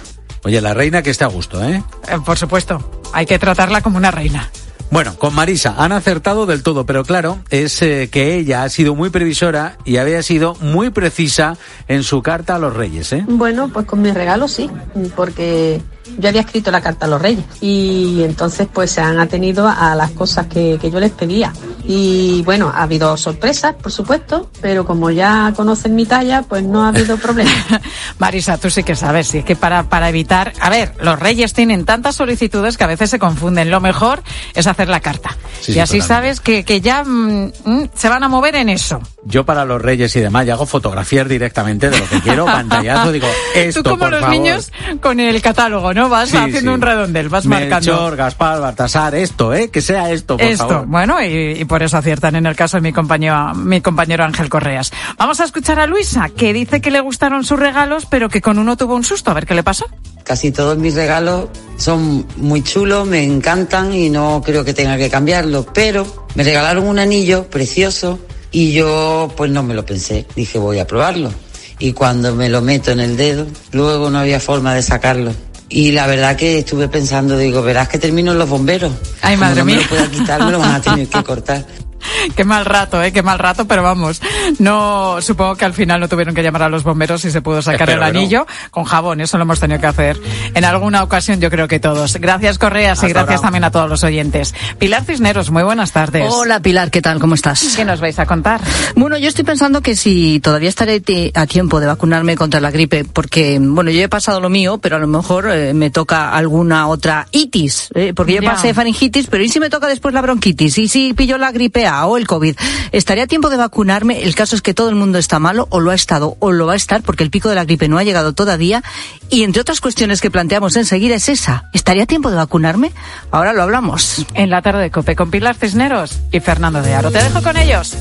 [0.45, 1.83] Oye, la reina que esté a gusto, ¿eh?
[2.09, 4.51] Eh, por supuesto, hay que tratarla como una reina.
[4.91, 8.95] Bueno, con Marisa han acertado del todo, pero claro, es eh, que ella ha sido
[8.95, 13.25] muy previsora y había sido muy precisa en su carta a los reyes, ¿eh?
[13.29, 14.71] Bueno, pues con mis regalos sí,
[15.15, 15.83] porque
[16.19, 19.95] yo había escrito la carta a los reyes y entonces pues se han atenido a
[19.95, 21.53] las cosas que, que yo les pedía.
[21.85, 26.85] Y bueno, ha habido sorpresas, por supuesto, pero como ya conocen mi talla, pues no
[26.85, 27.51] ha habido problema.
[28.19, 30.53] Marisa, tú sí que sabes, sí, es que para, para evitar...
[30.61, 33.71] A ver, los reyes tienen tantas solicitudes que a veces se confunden.
[33.71, 34.23] Lo mejor
[34.55, 35.31] es hacer la carta.
[35.61, 38.69] Sí, y sí, así sabes que, que ya mm, mm, se van a mover en
[38.69, 39.01] eso.
[39.25, 43.13] Yo para los reyes y demás, ya hago fotografías directamente de lo que quiero, pantallazo,
[43.13, 44.37] digo, esto, Tú como por los favor.
[44.37, 46.08] niños con el catálogo, ¿no?
[46.09, 46.75] Vas Sí, haciendo sí.
[46.75, 47.93] un redondel, vas marcando.
[47.93, 49.71] Melchor, Gaspar, Baltasar, esto, ¿eh?
[49.71, 50.87] Que sea esto, por Esto, favor.
[50.87, 54.49] bueno, y, y por eso aciertan en el caso de mi compañero, mi compañero Ángel
[54.49, 54.91] Correas.
[55.17, 58.59] Vamos a escuchar a Luisa, que dice que le gustaron sus regalos, pero que con
[58.59, 59.31] uno tuvo un susto.
[59.31, 59.87] A ver qué le pasó.
[60.25, 65.09] Casi todos mis regalos son muy chulos, me encantan y no creo que tenga que
[65.09, 65.65] cambiarlo.
[65.73, 68.19] Pero me regalaron un anillo precioso
[68.51, 70.27] y yo pues no me lo pensé.
[70.37, 71.31] Dije voy a probarlo.
[71.79, 75.33] Y cuando me lo meto en el dedo, luego no había forma de sacarlo.
[75.71, 78.93] Y la verdad que estuve pensando, digo, verás que termino en los bomberos.
[79.21, 79.77] Ay, Como madre no mía.
[79.77, 81.67] me lo pueda quitar, me lo van a tener que cortar.
[82.37, 83.13] Qué mal rato, ¿eh?
[83.13, 84.21] Qué mal rato, pero vamos.
[84.59, 87.63] No, supongo que al final no tuvieron que llamar a los bomberos y se pudo
[87.63, 88.19] sacar Espero el no.
[88.19, 89.21] anillo con jabón.
[89.21, 90.21] Eso lo hemos tenido que hacer
[90.55, 92.17] en alguna ocasión, yo creo que todos.
[92.17, 93.43] Gracias, Correas, y gracias ahora.
[93.43, 94.55] también a todos los oyentes.
[94.79, 96.31] Pilar Cisneros, muy buenas tardes.
[96.33, 97.19] Hola Pilar, ¿qué tal?
[97.21, 97.75] ¿Cómo estás?
[97.77, 98.61] ¿Qué nos vais a contar?
[98.97, 101.03] Bueno, yo estoy pensando que si todavía estaré
[101.35, 104.97] a tiempo de vacunarme contra la gripe, porque, bueno, yo he pasado lo mío, pero
[104.97, 108.53] a lo mejor eh, me toca alguna otra itis, eh, porque yo Ya.
[108.53, 110.79] pasé faringitis, pero ¿y si me toca después la bronquitis?
[110.79, 112.57] ¿Y si pillo la gripe A o el COVID?
[112.93, 114.23] ¿Estaría a tiempo de vacunarme?
[114.23, 116.67] El caso es que todo el mundo está malo, o lo ha estado, o lo
[116.67, 118.83] va a estar, porque el pico de la gripe no ha llegado todavía,
[119.31, 121.65] y entre otras cuestiones que planteamos enseguida es esa.
[121.73, 122.93] ¿Estaría a tiempo de vacunarme?
[123.31, 124.27] Ahora lo hablamos.
[124.35, 127.11] En la tarde de Cope con Pilar Cisneros y Fernando de Aro.
[127.11, 127.97] Te dejo con ellos.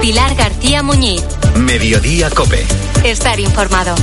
[0.00, 1.35] Pilar García Muñiz.
[1.78, 2.64] Mediodía Cope.
[3.04, 3.94] Estar informado.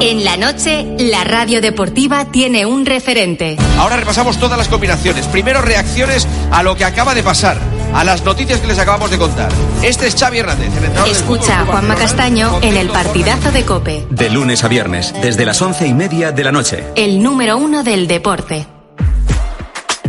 [0.00, 3.56] En la noche, la radio deportiva tiene un referente.
[3.78, 5.26] Ahora repasamos todas las combinaciones.
[5.28, 7.56] Primero reacciones a lo que acaba de pasar,
[7.94, 9.50] a las noticias que les acabamos de contar.
[9.82, 13.64] Este es Xavi Hernández, el entrenador del Escucha a Juanma Castaño en el partidazo de
[13.64, 16.84] Cope, De lunes a viernes, desde las once y media de la noche.
[16.96, 18.66] el número uno del deporte.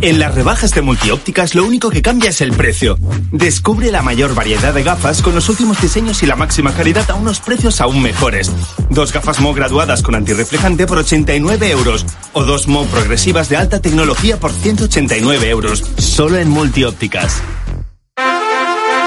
[0.04, 2.98] En las rebajas de multiópticas lo único que cambia es el precio.
[3.32, 7.14] Descubre la mayor variedad de gafas con los últimos diseños y la máxima calidad a
[7.14, 8.52] unos precios aún mejores.
[8.90, 13.80] Dos gafas Mo graduadas con antirreflejante por 89 euros o dos Mo progresivas de alta
[13.80, 15.82] tecnología por 189 euros.
[15.96, 17.40] Solo en multiópticas.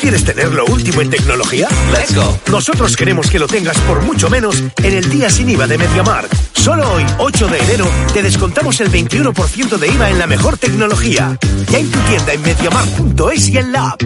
[0.00, 1.68] ¿Tú quieres tener lo último en tecnología?
[1.92, 2.34] Let's go.
[2.50, 6.32] Nosotros queremos que lo tengas por mucho menos en el día sin IVA de MediaMarkt.
[6.54, 11.38] Solo hoy, 8 de enero, te descontamos el 21% de IVA en la mejor tecnología.
[11.70, 14.02] Ya en tu tienda en MediaMarkt.es y en la app.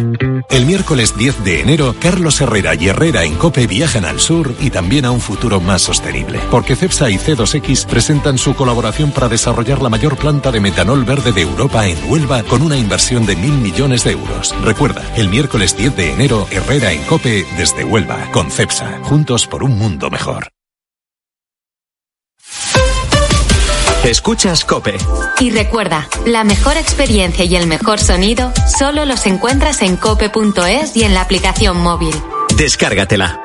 [0.50, 4.70] El miércoles 10 de enero, Carlos Herrera y Herrera en Cope viajan al sur y
[4.70, 6.40] también a un futuro más sostenible.
[6.50, 11.32] Porque CEPSA y C2X presentan su colaboración para desarrollar la mayor planta de metanol verde
[11.32, 14.54] de Europa en Huelva con una inversión de mil millones de euros.
[14.64, 19.00] Recuerda, el miércoles 10 de enero, Herrera en Cope desde Huelva, con CEPSA.
[19.02, 20.48] Juntos por un mundo mejor.
[24.04, 24.96] Escuchas Cope.
[25.40, 31.04] Y recuerda, la mejor experiencia y el mejor sonido solo los encuentras en cope.es y
[31.04, 32.14] en la aplicación móvil.
[32.56, 33.43] Descárgatela.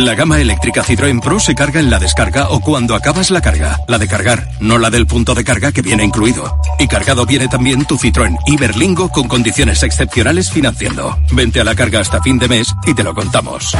[0.00, 3.80] La gama eléctrica Citroën Pro se carga en la descarga o cuando acabas la carga.
[3.86, 6.58] La de cargar, no la del punto de carga que viene incluido.
[6.78, 11.18] Y cargado viene también tu Citroën Iberlingo con condiciones excepcionales financiando.
[11.32, 13.76] Vente a la carga hasta fin de mes y te lo contamos.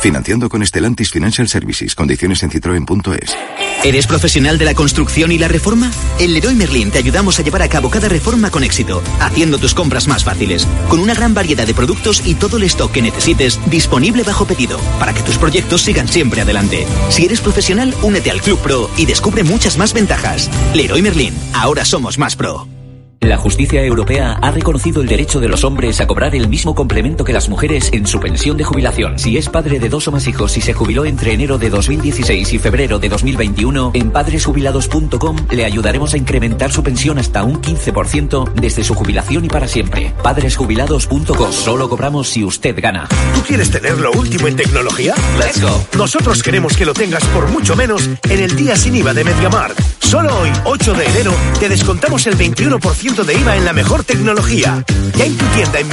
[0.00, 1.94] Financiando con Stellantis Financial Services.
[1.94, 3.36] Condiciones en citroen.es.
[3.84, 5.90] ¿Eres profesional de la construcción y la reforma?
[6.18, 9.74] En Leroy Merlin te ayudamos a llevar a cabo cada reforma con éxito, haciendo tus
[9.74, 13.60] compras más fáciles, con una gran variedad de productos y todo el stock que necesites
[13.70, 16.86] disponible bajo pedido, para que tus proyectos sigan siempre adelante.
[17.10, 20.50] Si eres profesional, únete al Club Pro y descubre muchas más ventajas.
[20.74, 22.79] Leroy Merlin, ahora somos más pro.
[23.20, 27.22] La justicia europea ha reconocido el derecho de los hombres a cobrar el mismo complemento
[27.22, 29.18] que las mujeres en su pensión de jubilación.
[29.18, 32.50] Si es padre de dos o más hijos y se jubiló entre enero de 2016
[32.54, 38.54] y febrero de 2021, en padresjubilados.com le ayudaremos a incrementar su pensión hasta un 15%
[38.54, 40.14] desde su jubilación y para siempre.
[40.22, 41.52] Padresjubilados.com.
[41.52, 43.06] Solo cobramos si usted gana.
[43.34, 45.14] ¿Tú quieres tener lo último en tecnología?
[45.38, 45.84] Let's go.
[45.98, 49.78] Nosotros queremos que lo tengas por mucho menos en el día sin IVA de MediaMarkt.
[50.00, 54.84] Solo hoy, 8 de enero, te descontamos el 21% de IVA en la mejor tecnología.
[55.16, 55.88] Ya en tu tienda en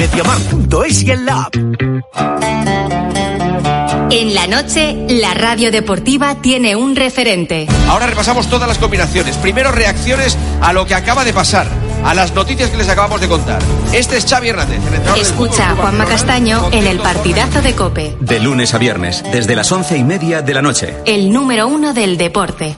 [1.01, 1.55] y en la app.
[4.11, 7.65] En la noche, la radio deportiva tiene un referente.
[7.89, 9.36] Ahora repasamos todas las combinaciones.
[9.38, 11.68] Primero reacciones a lo que acaba de pasar,
[12.05, 13.61] a las noticias que les acabamos de contar.
[13.93, 14.80] Este es Xavi Hernández,
[15.15, 19.55] el Escucha a Juanma Castaño en el partidazo de Cope, De lunes a viernes, desde
[19.55, 20.93] las once y media de la noche.
[21.05, 22.78] el número uno del deporte.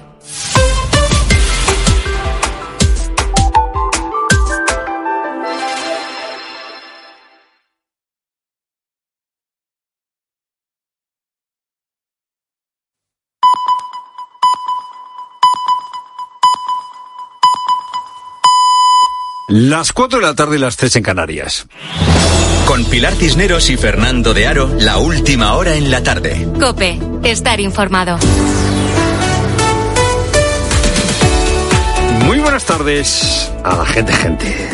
[19.49, 21.65] Las 4 de la tarde y las 3 en Canarias.
[22.67, 26.47] Con Pilar Cisneros y Fernando de Aro, la última hora en la tarde.
[26.59, 28.19] Cope, estar informado.
[32.25, 34.69] Muy buenas tardes a la gente, gente.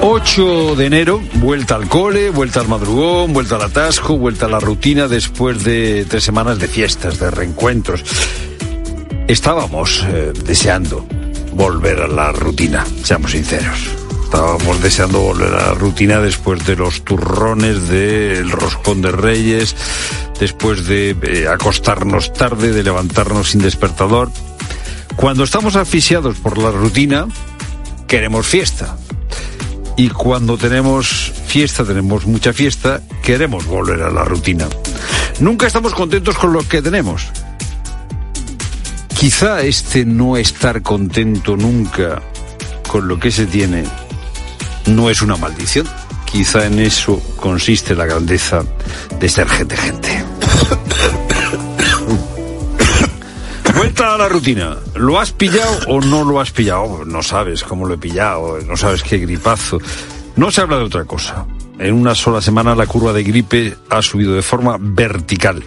[0.00, 4.58] ...8 de enero, vuelta al cole, vuelta al madrugón, vuelta al atasco, vuelta a la
[4.58, 8.04] rutina después de tres semanas de fiestas, de reencuentros.
[9.28, 11.06] Estábamos eh, deseando
[11.52, 13.78] volver a la rutina, seamos sinceros.
[14.24, 19.76] Estábamos deseando volver a la rutina después de los turrones del roscón de reyes,
[20.40, 24.30] después de eh, acostarnos tarde, de levantarnos sin despertador.
[25.16, 27.26] Cuando estamos asfixiados por la rutina,
[28.06, 28.96] queremos fiesta.
[29.98, 34.68] Y cuando tenemos fiesta, tenemos mucha fiesta, queremos volver a la rutina.
[35.38, 37.30] Nunca estamos contentos con lo que tenemos.
[39.18, 42.22] Quizá este no estar contento nunca
[42.86, 43.82] con lo que se tiene
[44.86, 45.88] no es una maldición.
[46.24, 48.62] Quizá en eso consiste la grandeza
[49.18, 50.24] de ser gente gente.
[53.74, 54.76] Vuelta a la rutina.
[54.94, 57.04] ¿Lo has pillado o no lo has pillado?
[57.04, 59.78] No sabes cómo lo he pillado, no sabes qué gripazo.
[60.36, 61.44] No se habla de otra cosa.
[61.78, 65.62] En una sola semana la curva de gripe ha subido de forma vertical.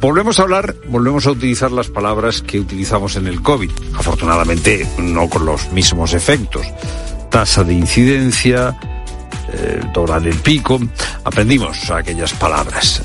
[0.00, 3.70] Volvemos a hablar, volvemos a utilizar las palabras que utilizamos en el COVID.
[3.96, 6.64] Afortunadamente no con los mismos efectos.
[7.30, 8.78] Tasa de incidencia,
[9.52, 10.80] eh, dólar del pico.
[11.24, 13.02] Aprendimos aquellas palabras.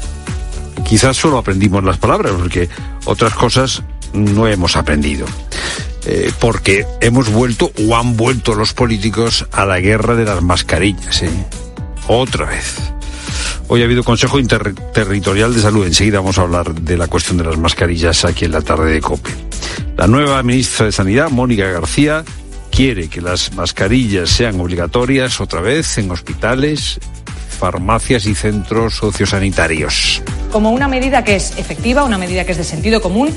[0.88, 2.70] Quizás solo aprendimos las palabras porque
[3.06, 3.82] otras cosas
[4.14, 5.26] no hemos aprendido.
[6.06, 11.24] Eh, porque hemos vuelto o han vuelto los políticos a la guerra de las mascarillas.
[11.24, 11.30] ¿eh?
[12.08, 12.76] Otra vez.
[13.68, 15.88] Hoy ha habido Consejo Interterritorial de Salud.
[15.88, 19.02] Enseguida vamos a hablar de la cuestión de las mascarillas aquí en la tarde de
[19.02, 19.32] COPE.
[19.98, 22.24] La nueva ministra de Sanidad, Mónica García,
[22.70, 27.00] quiere que las mascarillas sean obligatorias otra vez en hospitales,
[27.58, 30.22] farmacias y centros sociosanitarios.
[30.52, 33.30] Como una medida que es efectiva, una medida que es de sentido común.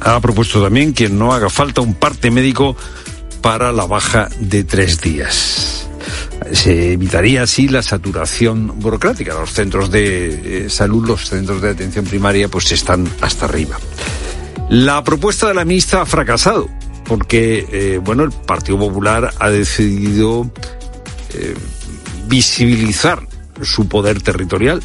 [0.00, 2.76] Ha propuesto también que no haga falta un parte médico
[3.42, 5.83] para la baja de tres días
[6.52, 9.34] se evitaría así la saturación burocrática.
[9.34, 13.78] Los centros de eh, salud, los centros de atención primaria, pues están hasta arriba.
[14.68, 16.68] La propuesta de la ministra ha fracasado,
[17.04, 20.50] porque, eh, bueno, el Partido Popular ha decidido
[21.34, 21.54] eh,
[22.26, 23.26] visibilizar
[23.62, 24.80] su poder territorial.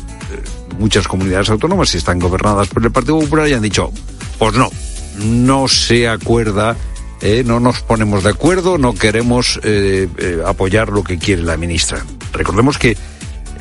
[0.77, 3.91] muchas comunidades autónomas están gobernadas por el Partido Popular y han dicho,
[4.37, 4.69] pues no,
[5.17, 6.75] no se acuerda
[7.21, 11.57] eh, no nos ponemos de acuerdo, no queremos eh, eh, apoyar lo que quiere la
[11.57, 12.05] ministra.
[12.31, 12.97] Recordemos que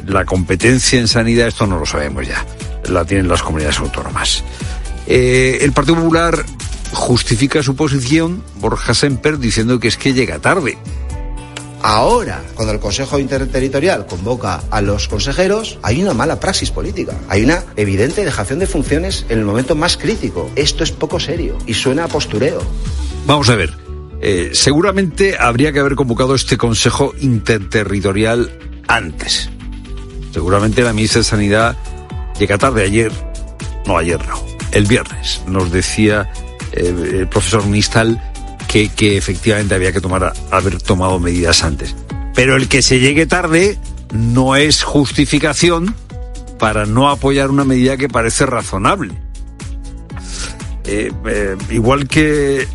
[0.07, 2.45] la competencia en sanidad, esto no lo sabemos ya,
[2.85, 4.45] la tienen las comunidades autónomas.
[5.07, 6.45] el Partido Popular
[6.93, 10.79] justifica su posición, Borja Semper, diciendo que es que llega tarde.
[11.83, 17.16] Ahora, cuando el Consejo Interterritorial convoca a los consejeros, hay una mala praxis política.
[17.29, 20.51] Hay una evidente dejación de funciones en el momento más crítico.
[20.57, 22.61] Esto es poco serio y suena a postureo.
[23.26, 23.72] Vamos a ver.
[24.20, 28.51] Eh, seguramente habría que haber convocado este Consejo Interterritorial
[28.89, 29.49] antes.
[30.33, 31.76] Seguramente la ministra de Sanidad
[32.39, 33.12] llega tarde ayer,
[33.87, 36.31] no ayer no, el viernes, nos decía
[36.72, 38.20] eh, el profesor Ministal
[38.69, 41.97] que, que efectivamente había que tomar, haber tomado medidas antes.
[42.35, 43.79] Pero el que se llegue tarde
[44.12, 45.95] no es justificación
[46.59, 49.14] para no apoyar una medida que parece razonable.
[50.85, 51.12] Eh,
[51.71, 52.66] igual que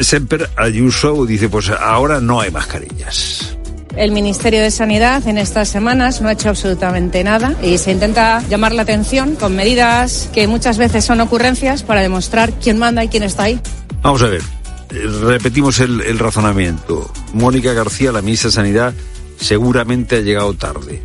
[0.00, 3.54] Semper Ayuso dice, pues ahora no hay mascarillas.
[3.96, 8.42] El Ministerio de Sanidad en estas semanas no ha hecho absolutamente nada y se intenta
[8.48, 13.08] llamar la atención con medidas que muchas veces son ocurrencias para demostrar quién manda y
[13.08, 13.60] quién está ahí.
[14.00, 14.42] Vamos a ver,
[14.88, 17.10] repetimos el, razonamiento.
[17.34, 18.94] Mónica García, la ministra de Sanidad,
[19.38, 21.02] seguramente ha llegado tarde.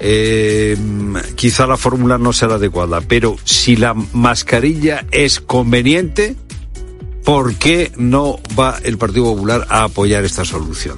[0.00, 0.76] Eh,
[1.34, 6.36] quizá la fórmula no sea la adecuada, pero si la mascarilla es conveniente,
[7.28, 10.96] ¿Por qué no va el Partido Popular a apoyar esta solución?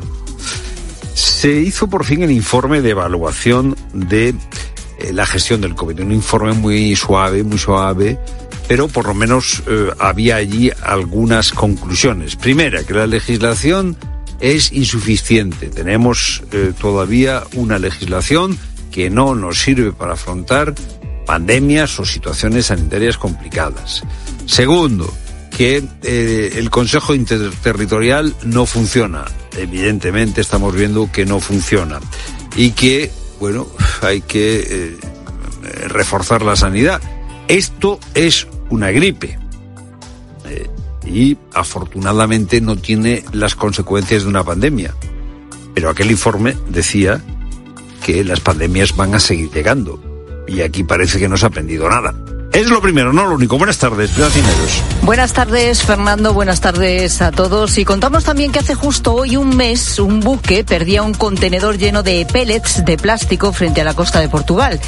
[1.13, 6.13] Se hizo por fin el informe de evaluación de eh, la gestión del COVID, un
[6.13, 8.17] informe muy suave, muy suave,
[8.71, 12.37] pero por lo menos eh, había allí algunas conclusiones.
[12.37, 13.97] Primera, que la legislación
[14.39, 15.71] es insuficiente.
[15.71, 18.57] Tenemos eh, todavía una legislación
[18.93, 20.73] que no nos sirve para afrontar
[21.27, 24.05] pandemias o situaciones sanitarias complicadas.
[24.47, 25.13] Segundo,
[25.51, 29.25] que eh, el Consejo Interterritorial no funciona.
[29.57, 31.99] Evidentemente estamos viendo que no funciona.
[32.55, 33.11] Y que,
[33.41, 33.67] bueno,
[34.01, 34.97] hay que
[35.89, 37.01] reforzar la sanidad.
[37.49, 39.39] Esto es una gripe.
[40.47, 40.69] Eh,
[41.07, 44.95] y afortunadamente no tiene las consecuencias de una pandemia.
[45.75, 47.23] Pero aquel informe decía
[48.05, 50.01] que las pandemias van a seguir llegando
[50.47, 52.15] y aquí parece que no se ha aprendido nada.
[52.53, 53.57] Es lo primero, no lo único.
[53.59, 54.83] Buenas tardes, Cineros.
[55.03, 56.35] Buenas tardes, Fernando.
[56.35, 57.79] Buenas tardes a todos.
[57.79, 62.03] Y contamos también que hace justo hoy un mes un buque perdía un contenedor lleno
[62.03, 64.81] de pellets de plástico frente a la costa de Portugal.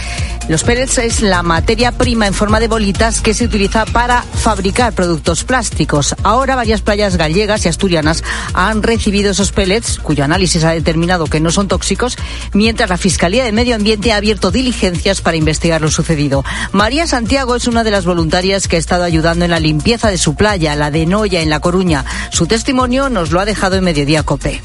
[0.49, 4.93] Los pellets es la materia prima en forma de bolitas que se utiliza para fabricar
[4.93, 6.17] productos plásticos.
[6.25, 11.39] Ahora varias playas gallegas y asturianas han recibido esos pellets, cuyo análisis ha determinado que
[11.39, 12.17] no son tóxicos,
[12.53, 16.45] mientras la Fiscalía de Medio Ambiente ha abierto diligencias para investigar lo sucedido.
[16.73, 20.19] María Santiago es una de las voluntarias que ha estado ayudando en la limpieza de
[20.19, 22.05] su playa, la de Noya, en La Coruña.
[22.31, 24.61] Su testimonio nos lo ha dejado en Mediodía Cope.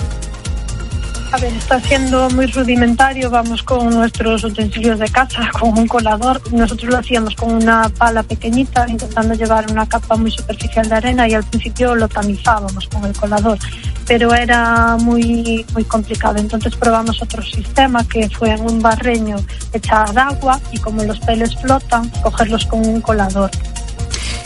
[1.30, 6.42] A ver, está siendo muy rudimentario, vamos con nuestros utensilios de casa, con un colador.
[6.54, 11.28] Nosotros lo hacíamos con una pala pequeñita, intentando llevar una capa muy superficial de arena
[11.28, 13.60] y al principio lo tamizábamos con el colador,
[14.08, 16.38] pero era muy, muy complicado.
[16.38, 19.36] Entonces probamos otro sistema que fue en un barreño
[19.74, 23.52] echar agua y como los peles flotan, cogerlos con un colador.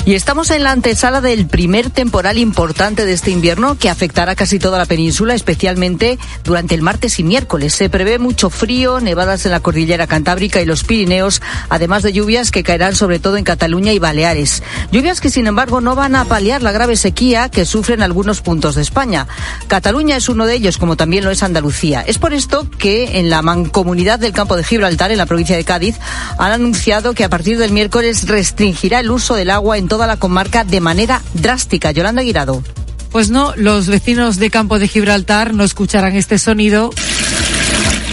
[0.03, 4.57] Y estamos en la antesala del primer temporal importante de este invierno que afectará casi
[4.57, 7.75] toda la península, especialmente durante el martes y miércoles.
[7.75, 11.39] Se prevé mucho frío, nevadas en la cordillera cantábrica y los Pirineos,
[11.69, 14.63] además de lluvias que caerán sobre todo en Cataluña y Baleares.
[14.91, 18.73] Lluvias que, sin embargo, no van a paliar la grave sequía que sufren algunos puntos
[18.73, 19.27] de España.
[19.67, 22.01] Cataluña es uno de ellos, como también lo es Andalucía.
[22.01, 25.63] Es por esto que en la mancomunidad del campo de Gibraltar, en la provincia de
[25.63, 25.99] Cádiz,
[26.39, 30.15] han anunciado que a partir del miércoles restringirá el uso del agua en toda la
[30.15, 31.91] comarca de manera drástica.
[31.91, 32.63] Yolanda Guirado.
[33.11, 36.91] Pues no, los vecinos de Campo de Gibraltar no escucharán este sonido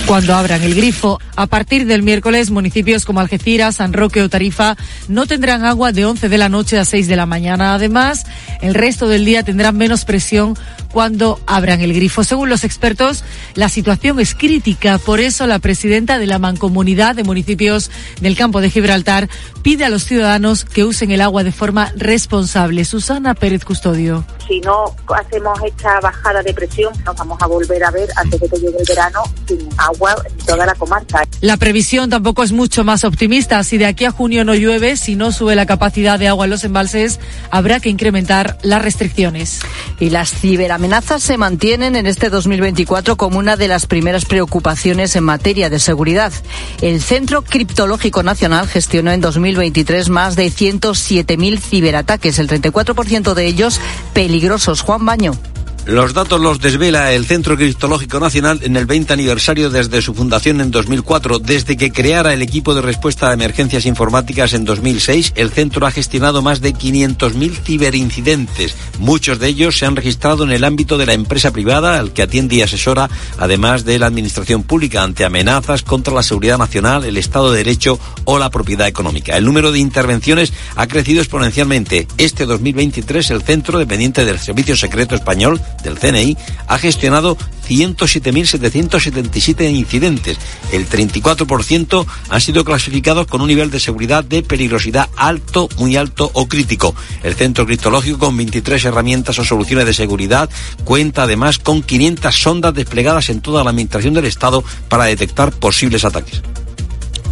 [0.08, 1.20] cuando abran el grifo.
[1.36, 4.74] A partir del miércoles, municipios como Algeciras, San Roque o Tarifa
[5.06, 7.74] no tendrán agua de 11 de la noche a 6 de la mañana.
[7.74, 8.24] Además,
[8.62, 10.56] el resto del día tendrán menos presión
[10.90, 12.24] cuando abran el grifo.
[12.24, 13.22] Según los expertos,
[13.54, 14.96] la situación es crítica.
[14.96, 17.90] Por eso, la presidenta de la Mancomunidad de Municipios
[18.22, 19.28] del Campo de Gibraltar
[19.62, 22.86] pide a los ciudadanos que usen el agua de forma responsable.
[22.86, 24.24] Susana Pérez Custodio.
[24.48, 28.48] Si no hacemos esta bajada de presión, nos vamos a volver a ver antes de
[28.48, 31.24] que llegue el verano sin agua en toda la comarca.
[31.40, 33.62] La previsión tampoco es mucho más optimista.
[33.64, 36.50] Si de aquí a junio no llueve, si no sube la capacidad de agua en
[36.50, 37.20] los embalses,
[37.50, 39.60] habrá que incrementar las restricciones.
[40.00, 45.24] Y las ciberamenazas se mantienen en este 2024 como una de las primeras preocupaciones en
[45.24, 46.32] materia de seguridad.
[46.80, 53.80] El Centro Criptológico Nacional gestionó en 2023 más de 107.000 ciberataques, el 34% de ellos
[54.12, 54.82] peligrosos.
[54.82, 55.32] Juan Baño.
[55.88, 60.60] Los datos los desvela el Centro Cristológico Nacional en el 20 aniversario desde su fundación
[60.60, 61.38] en 2004.
[61.38, 65.90] Desde que creara el equipo de respuesta a emergencias informáticas en 2006, el centro ha
[65.90, 68.76] gestionado más de 500.000 ciberincidentes.
[68.98, 72.20] Muchos de ellos se han registrado en el ámbito de la empresa privada, al que
[72.20, 73.08] atiende y asesora,
[73.38, 77.98] además de la administración pública, ante amenazas contra la seguridad nacional, el Estado de Derecho
[78.26, 79.38] o la propiedad económica.
[79.38, 82.06] El número de intervenciones ha crecido exponencialmente.
[82.18, 87.36] Este 2023, el centro, dependiente del Servicio Secreto Español, del CNI ha gestionado
[87.68, 90.38] 107.777 incidentes.
[90.72, 96.30] El 34% han sido clasificados con un nivel de seguridad de peligrosidad alto, muy alto
[96.32, 96.94] o crítico.
[97.22, 100.50] El centro criptológico, con 23 herramientas o soluciones de seguridad,
[100.84, 106.04] cuenta además con 500 sondas desplegadas en toda la administración del Estado para detectar posibles
[106.04, 106.42] ataques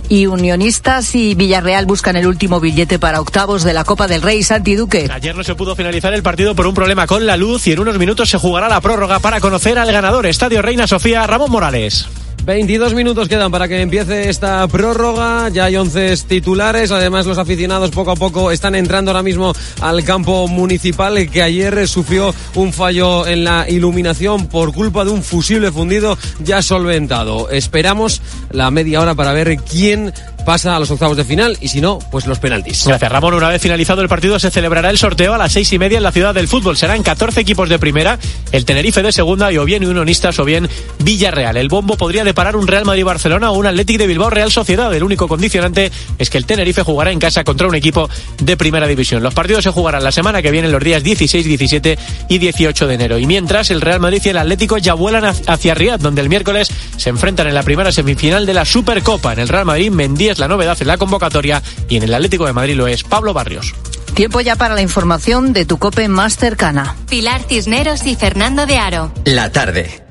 [0.09, 4.43] y Unionistas y Villarreal buscan el último billete para octavos de la Copa del Rey
[4.43, 5.09] Santi Duque.
[5.13, 7.81] Ayer no se pudo finalizar el partido por un problema con la luz y en
[7.81, 10.27] unos minutos se jugará la prórroga para conocer al ganador.
[10.27, 12.07] Estadio Reina Sofía, Ramón Morales.
[12.47, 15.49] 22 minutos quedan para que empiece esta prórroga.
[15.49, 16.93] Ya hay 11 titulares.
[16.93, 21.89] Además, los aficionados poco a poco están entrando ahora mismo al campo municipal que ayer
[21.89, 27.51] sufrió un fallo en la iluminación por culpa de un fusible fundido ya solventado.
[27.51, 28.23] Esperamos
[28.53, 30.13] la media hora para ver quién
[30.47, 32.87] pasa a los octavos de final y si no, pues los penaltis.
[32.87, 33.35] Gracias, Ramón.
[33.35, 36.05] Una vez finalizado el partido, se celebrará el sorteo a las seis y media en
[36.05, 36.77] la ciudad del fútbol.
[36.77, 38.19] Serán 14 equipos de primera,
[38.53, 40.69] el Tenerife de segunda y o bien Unionistas o bien
[41.01, 41.57] Villarreal.
[41.57, 44.95] El bombo podría deparar un Real Madrid-Barcelona o un Athletic de Bilbao-Real Sociedad.
[44.95, 48.87] El único condicionante es que el Tenerife jugará en casa contra un equipo de primera
[48.87, 49.25] división.
[49.25, 52.95] Los partidos se jugarán la semana que viene, los días 16, 17 y 18 de
[52.95, 53.19] enero.
[53.19, 56.69] Y mientras, el Real Madrid y el Atlético ya vuelan hacia Riyadh, donde el miércoles
[56.97, 59.33] se enfrentan en la primera semifinal de la Supercopa.
[59.33, 59.91] En el Real Madrid,
[60.39, 63.75] La novedad en la convocatoria y en el Atlético de Madrid lo es Pablo Barrios.
[64.15, 66.97] Tiempo ya para la información de tu cope más cercana.
[67.09, 69.13] Pilar Cisneros y Fernando de Aro.
[69.25, 70.03] La tarde.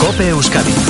[0.00, 0.89] Cope Euskadi.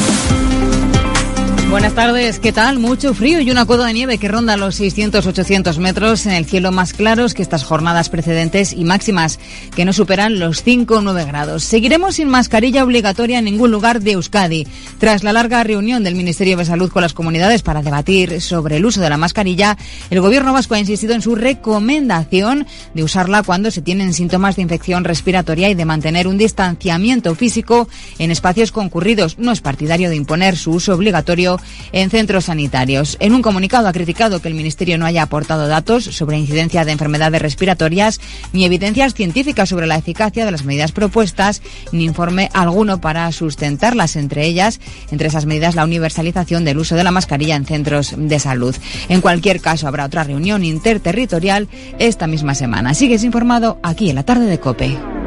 [1.71, 2.81] Buenas tardes, ¿qué tal?
[2.81, 6.73] Mucho frío y una coda de nieve que ronda los 600-800 metros en el cielo
[6.73, 9.39] más claros que estas jornadas precedentes y máximas
[9.77, 11.63] que no superan los 5 o 9 grados.
[11.63, 14.67] Seguiremos sin mascarilla obligatoria en ningún lugar de Euskadi.
[14.99, 18.85] Tras la larga reunión del Ministerio de Salud con las comunidades para debatir sobre el
[18.85, 19.79] uso de la mascarilla,
[20.11, 24.63] el Gobierno vasco ha insistido en su recomendación de usarla cuando se tienen síntomas de
[24.63, 29.39] infección respiratoria y de mantener un distanciamiento físico en espacios concurridos.
[29.39, 31.60] No es partidario de imponer su uso obligatorio
[31.93, 33.17] en centros sanitarios.
[33.21, 36.93] En un comunicado ha criticado que el Ministerio no haya aportado datos sobre incidencia de
[36.93, 38.21] enfermedades respiratorias
[38.53, 44.17] ni evidencias científicas sobre la eficacia de las medidas propuestas ni informe alguno para sustentarlas,
[44.17, 44.81] entre ellas,
[45.11, 48.75] entre esas medidas, la universalización del uso de la mascarilla en centros de salud.
[49.09, 52.95] En cualquier caso, habrá otra reunión interterritorial esta misma semana.
[52.95, 55.20] Sigues informado aquí en la tarde de COPE.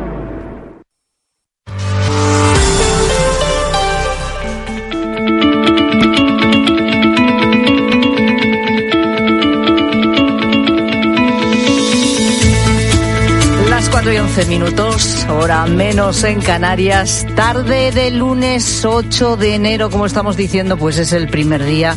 [13.93, 20.07] 4 y 11 minutos, hora menos en Canarias, tarde de lunes 8 de enero, como
[20.07, 21.95] estamos diciendo, pues es el primer día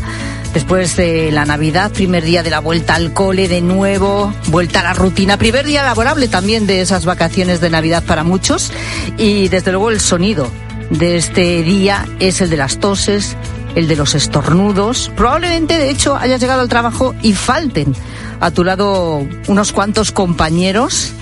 [0.52, 4.82] después de la Navidad, primer día de la vuelta al cole de nuevo, vuelta a
[4.82, 8.72] la rutina, primer día laborable también de esas vacaciones de Navidad para muchos
[9.16, 10.50] y desde luego el sonido
[10.90, 13.38] de este día es el de las toses,
[13.74, 15.10] el de los estornudos.
[15.16, 17.94] Probablemente, de hecho, hayas llegado al trabajo y falten
[18.40, 21.14] a tu lado unos cuantos compañeros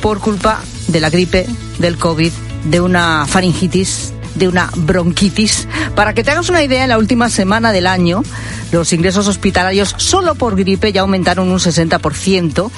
[0.00, 1.46] por culpa de la gripe,
[1.78, 2.32] del COVID,
[2.64, 5.66] de una faringitis, de una bronquitis.
[5.94, 8.22] Para que te hagas una idea, en la última semana del año,
[8.72, 12.70] los ingresos hospitalarios solo por gripe ya aumentaron un 60%.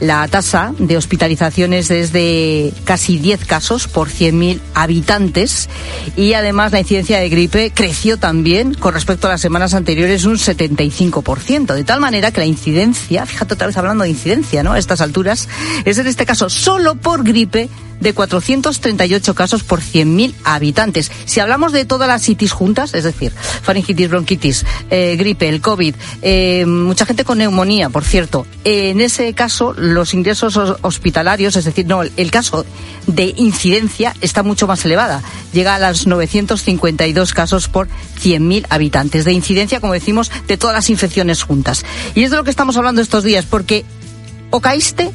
[0.00, 5.68] La tasa de hospitalizaciones es de casi 10 casos por 100.000 habitantes.
[6.16, 10.36] Y además la incidencia de gripe creció también con respecto a las semanas anteriores un
[10.36, 11.74] 75%.
[11.74, 14.72] De tal manera que la incidencia, fíjate otra vez hablando de incidencia, ¿no?
[14.72, 15.48] A estas alturas,
[15.84, 17.68] es en este caso solo por gripe
[18.00, 21.03] de 438 casos por 100.000 habitantes.
[21.24, 23.32] Si hablamos de todas las itis juntas, es decir,
[23.62, 29.32] faringitis, bronquitis, eh, gripe, el COVID, eh, mucha gente con neumonía, por cierto, en ese
[29.34, 32.64] caso los ingresos hospitalarios, es decir, no, el caso
[33.06, 35.22] de incidencia está mucho más elevada.
[35.52, 37.88] Llega a los 952 casos por
[38.20, 39.24] 100.000 habitantes.
[39.24, 41.84] De incidencia, como decimos, de todas las infecciones juntas.
[42.14, 43.84] Y es de lo que estamos hablando estos días, porque
[44.50, 45.10] o caíste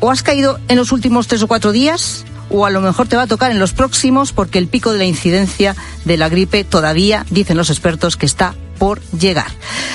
[0.00, 3.16] o has caído en los últimos tres o cuatro días o a lo mejor te
[3.16, 6.64] va a tocar en los próximos porque el pico de la incidencia de la gripe
[6.64, 9.50] todavía, dicen los expertos, que está por llegar.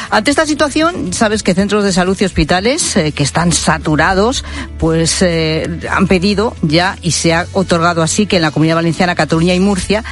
[0.09, 4.43] Ante esta situación, sabes que centros de salud y hospitales eh, que están saturados,
[4.77, 9.15] pues eh, han pedido ya y se ha otorgado así que en la Comunidad Valenciana,
[9.15, 10.03] Cataluña y Murcia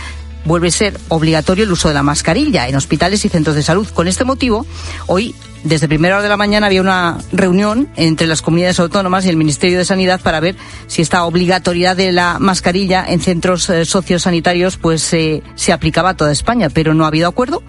[0.46, 3.88] vuelve a ser obligatorio el uso de la mascarilla en hospitales y centros de salud.
[3.94, 4.66] Con este motivo,
[5.08, 9.30] hoy desde primera hora de la mañana había una reunión entre las comunidades autónomas y
[9.30, 10.56] el Ministerio de Sanidad para ver
[10.88, 16.18] si esta obligatoriedad de la mascarilla en centros eh, sociosanitarios pues eh, se aplicaba a
[16.18, 17.62] toda España, pero no ha habido acuerdo.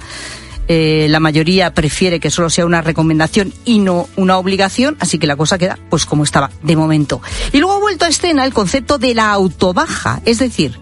[0.68, 5.26] Eh, la mayoría prefiere que solo sea una recomendación y no una obligación, así que
[5.26, 7.20] la cosa queda pues como estaba de momento.
[7.53, 10.78] Y luego ha vuelto a escena el concepto de la autobaja, es decir,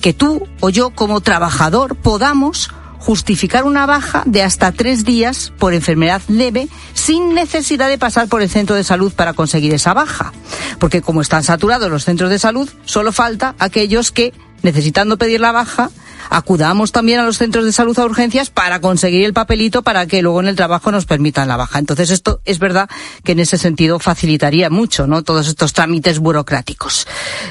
[0.00, 2.70] que tú o yo como trabajador podamos
[3.00, 8.42] justificar una baja de hasta tres días por enfermedad leve sin necesidad de pasar por
[8.42, 10.32] el centro de salud para conseguir esa baja.
[10.78, 14.32] Porque como están saturados los centros de salud, solo falta aquellos que,
[14.62, 15.90] necesitando pedir la baja,
[16.28, 20.22] acudamos también a los centros de salud a urgencias para conseguir el papelito para que
[20.22, 21.78] luego en el trabajo nos permitan la baja.
[21.78, 22.88] Entonces esto es verdad
[23.24, 25.22] que en ese sentido facilitaría mucho, ¿no?
[25.22, 27.06] Todos estos trámites burocráticos.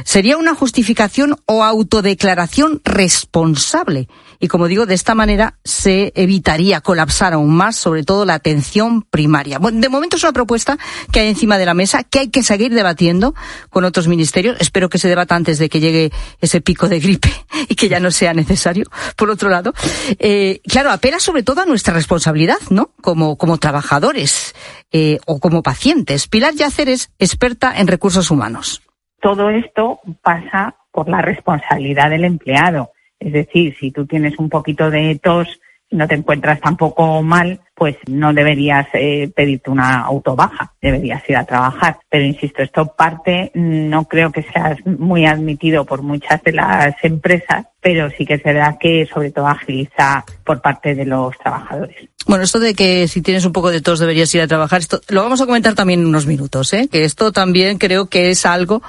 [0.06, 4.08] Sería una justificación o autodeclaración responsable
[4.39, 9.01] y como digo, de esta manera se evitaría colapsar aún más, sobre todo la atención
[9.01, 9.59] primaria.
[9.59, 10.77] Bueno, de momento es una propuesta
[11.11, 13.35] que hay encima de la mesa, que hay que seguir debatiendo
[13.69, 14.55] con otros ministerios.
[14.61, 17.31] Espero que se debata antes de que llegue ese pico de gripe
[17.67, 18.85] y que ya no sea necesario.
[19.17, 19.73] Por otro lado,
[20.19, 22.91] eh, claro, apela sobre todo a nuestra responsabilidad, ¿no?
[23.01, 24.55] Como, como trabajadores
[24.91, 26.27] eh, o como pacientes.
[26.27, 28.81] Pilar Yacer es experta en recursos humanos.
[29.21, 34.89] Todo esto pasa por la responsabilidad del empleado es decir, si tú tienes un poquito
[34.89, 35.59] de tos
[35.91, 41.45] no te encuentras tampoco mal, pues no deberías eh, pedirte una autobaja, deberías ir a
[41.45, 41.99] trabajar.
[42.09, 47.65] Pero insisto, esto parte, no creo que sea muy admitido por muchas de las empresas,
[47.81, 52.09] pero sí que es verdad que sobre todo agiliza por parte de los trabajadores.
[52.27, 55.01] Bueno, esto de que si tienes un poco de tos deberías ir a trabajar, esto
[55.07, 56.87] lo vamos a comentar también en unos minutos, ¿eh?
[56.91, 58.83] que esto también creo que es algo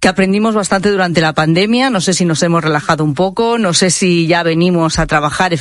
[0.00, 1.90] que aprendimos bastante durante la pandemia.
[1.90, 5.52] No sé si nos hemos relajado un poco, no sé si ya venimos a trabajar
[5.52, 5.58] efectivamente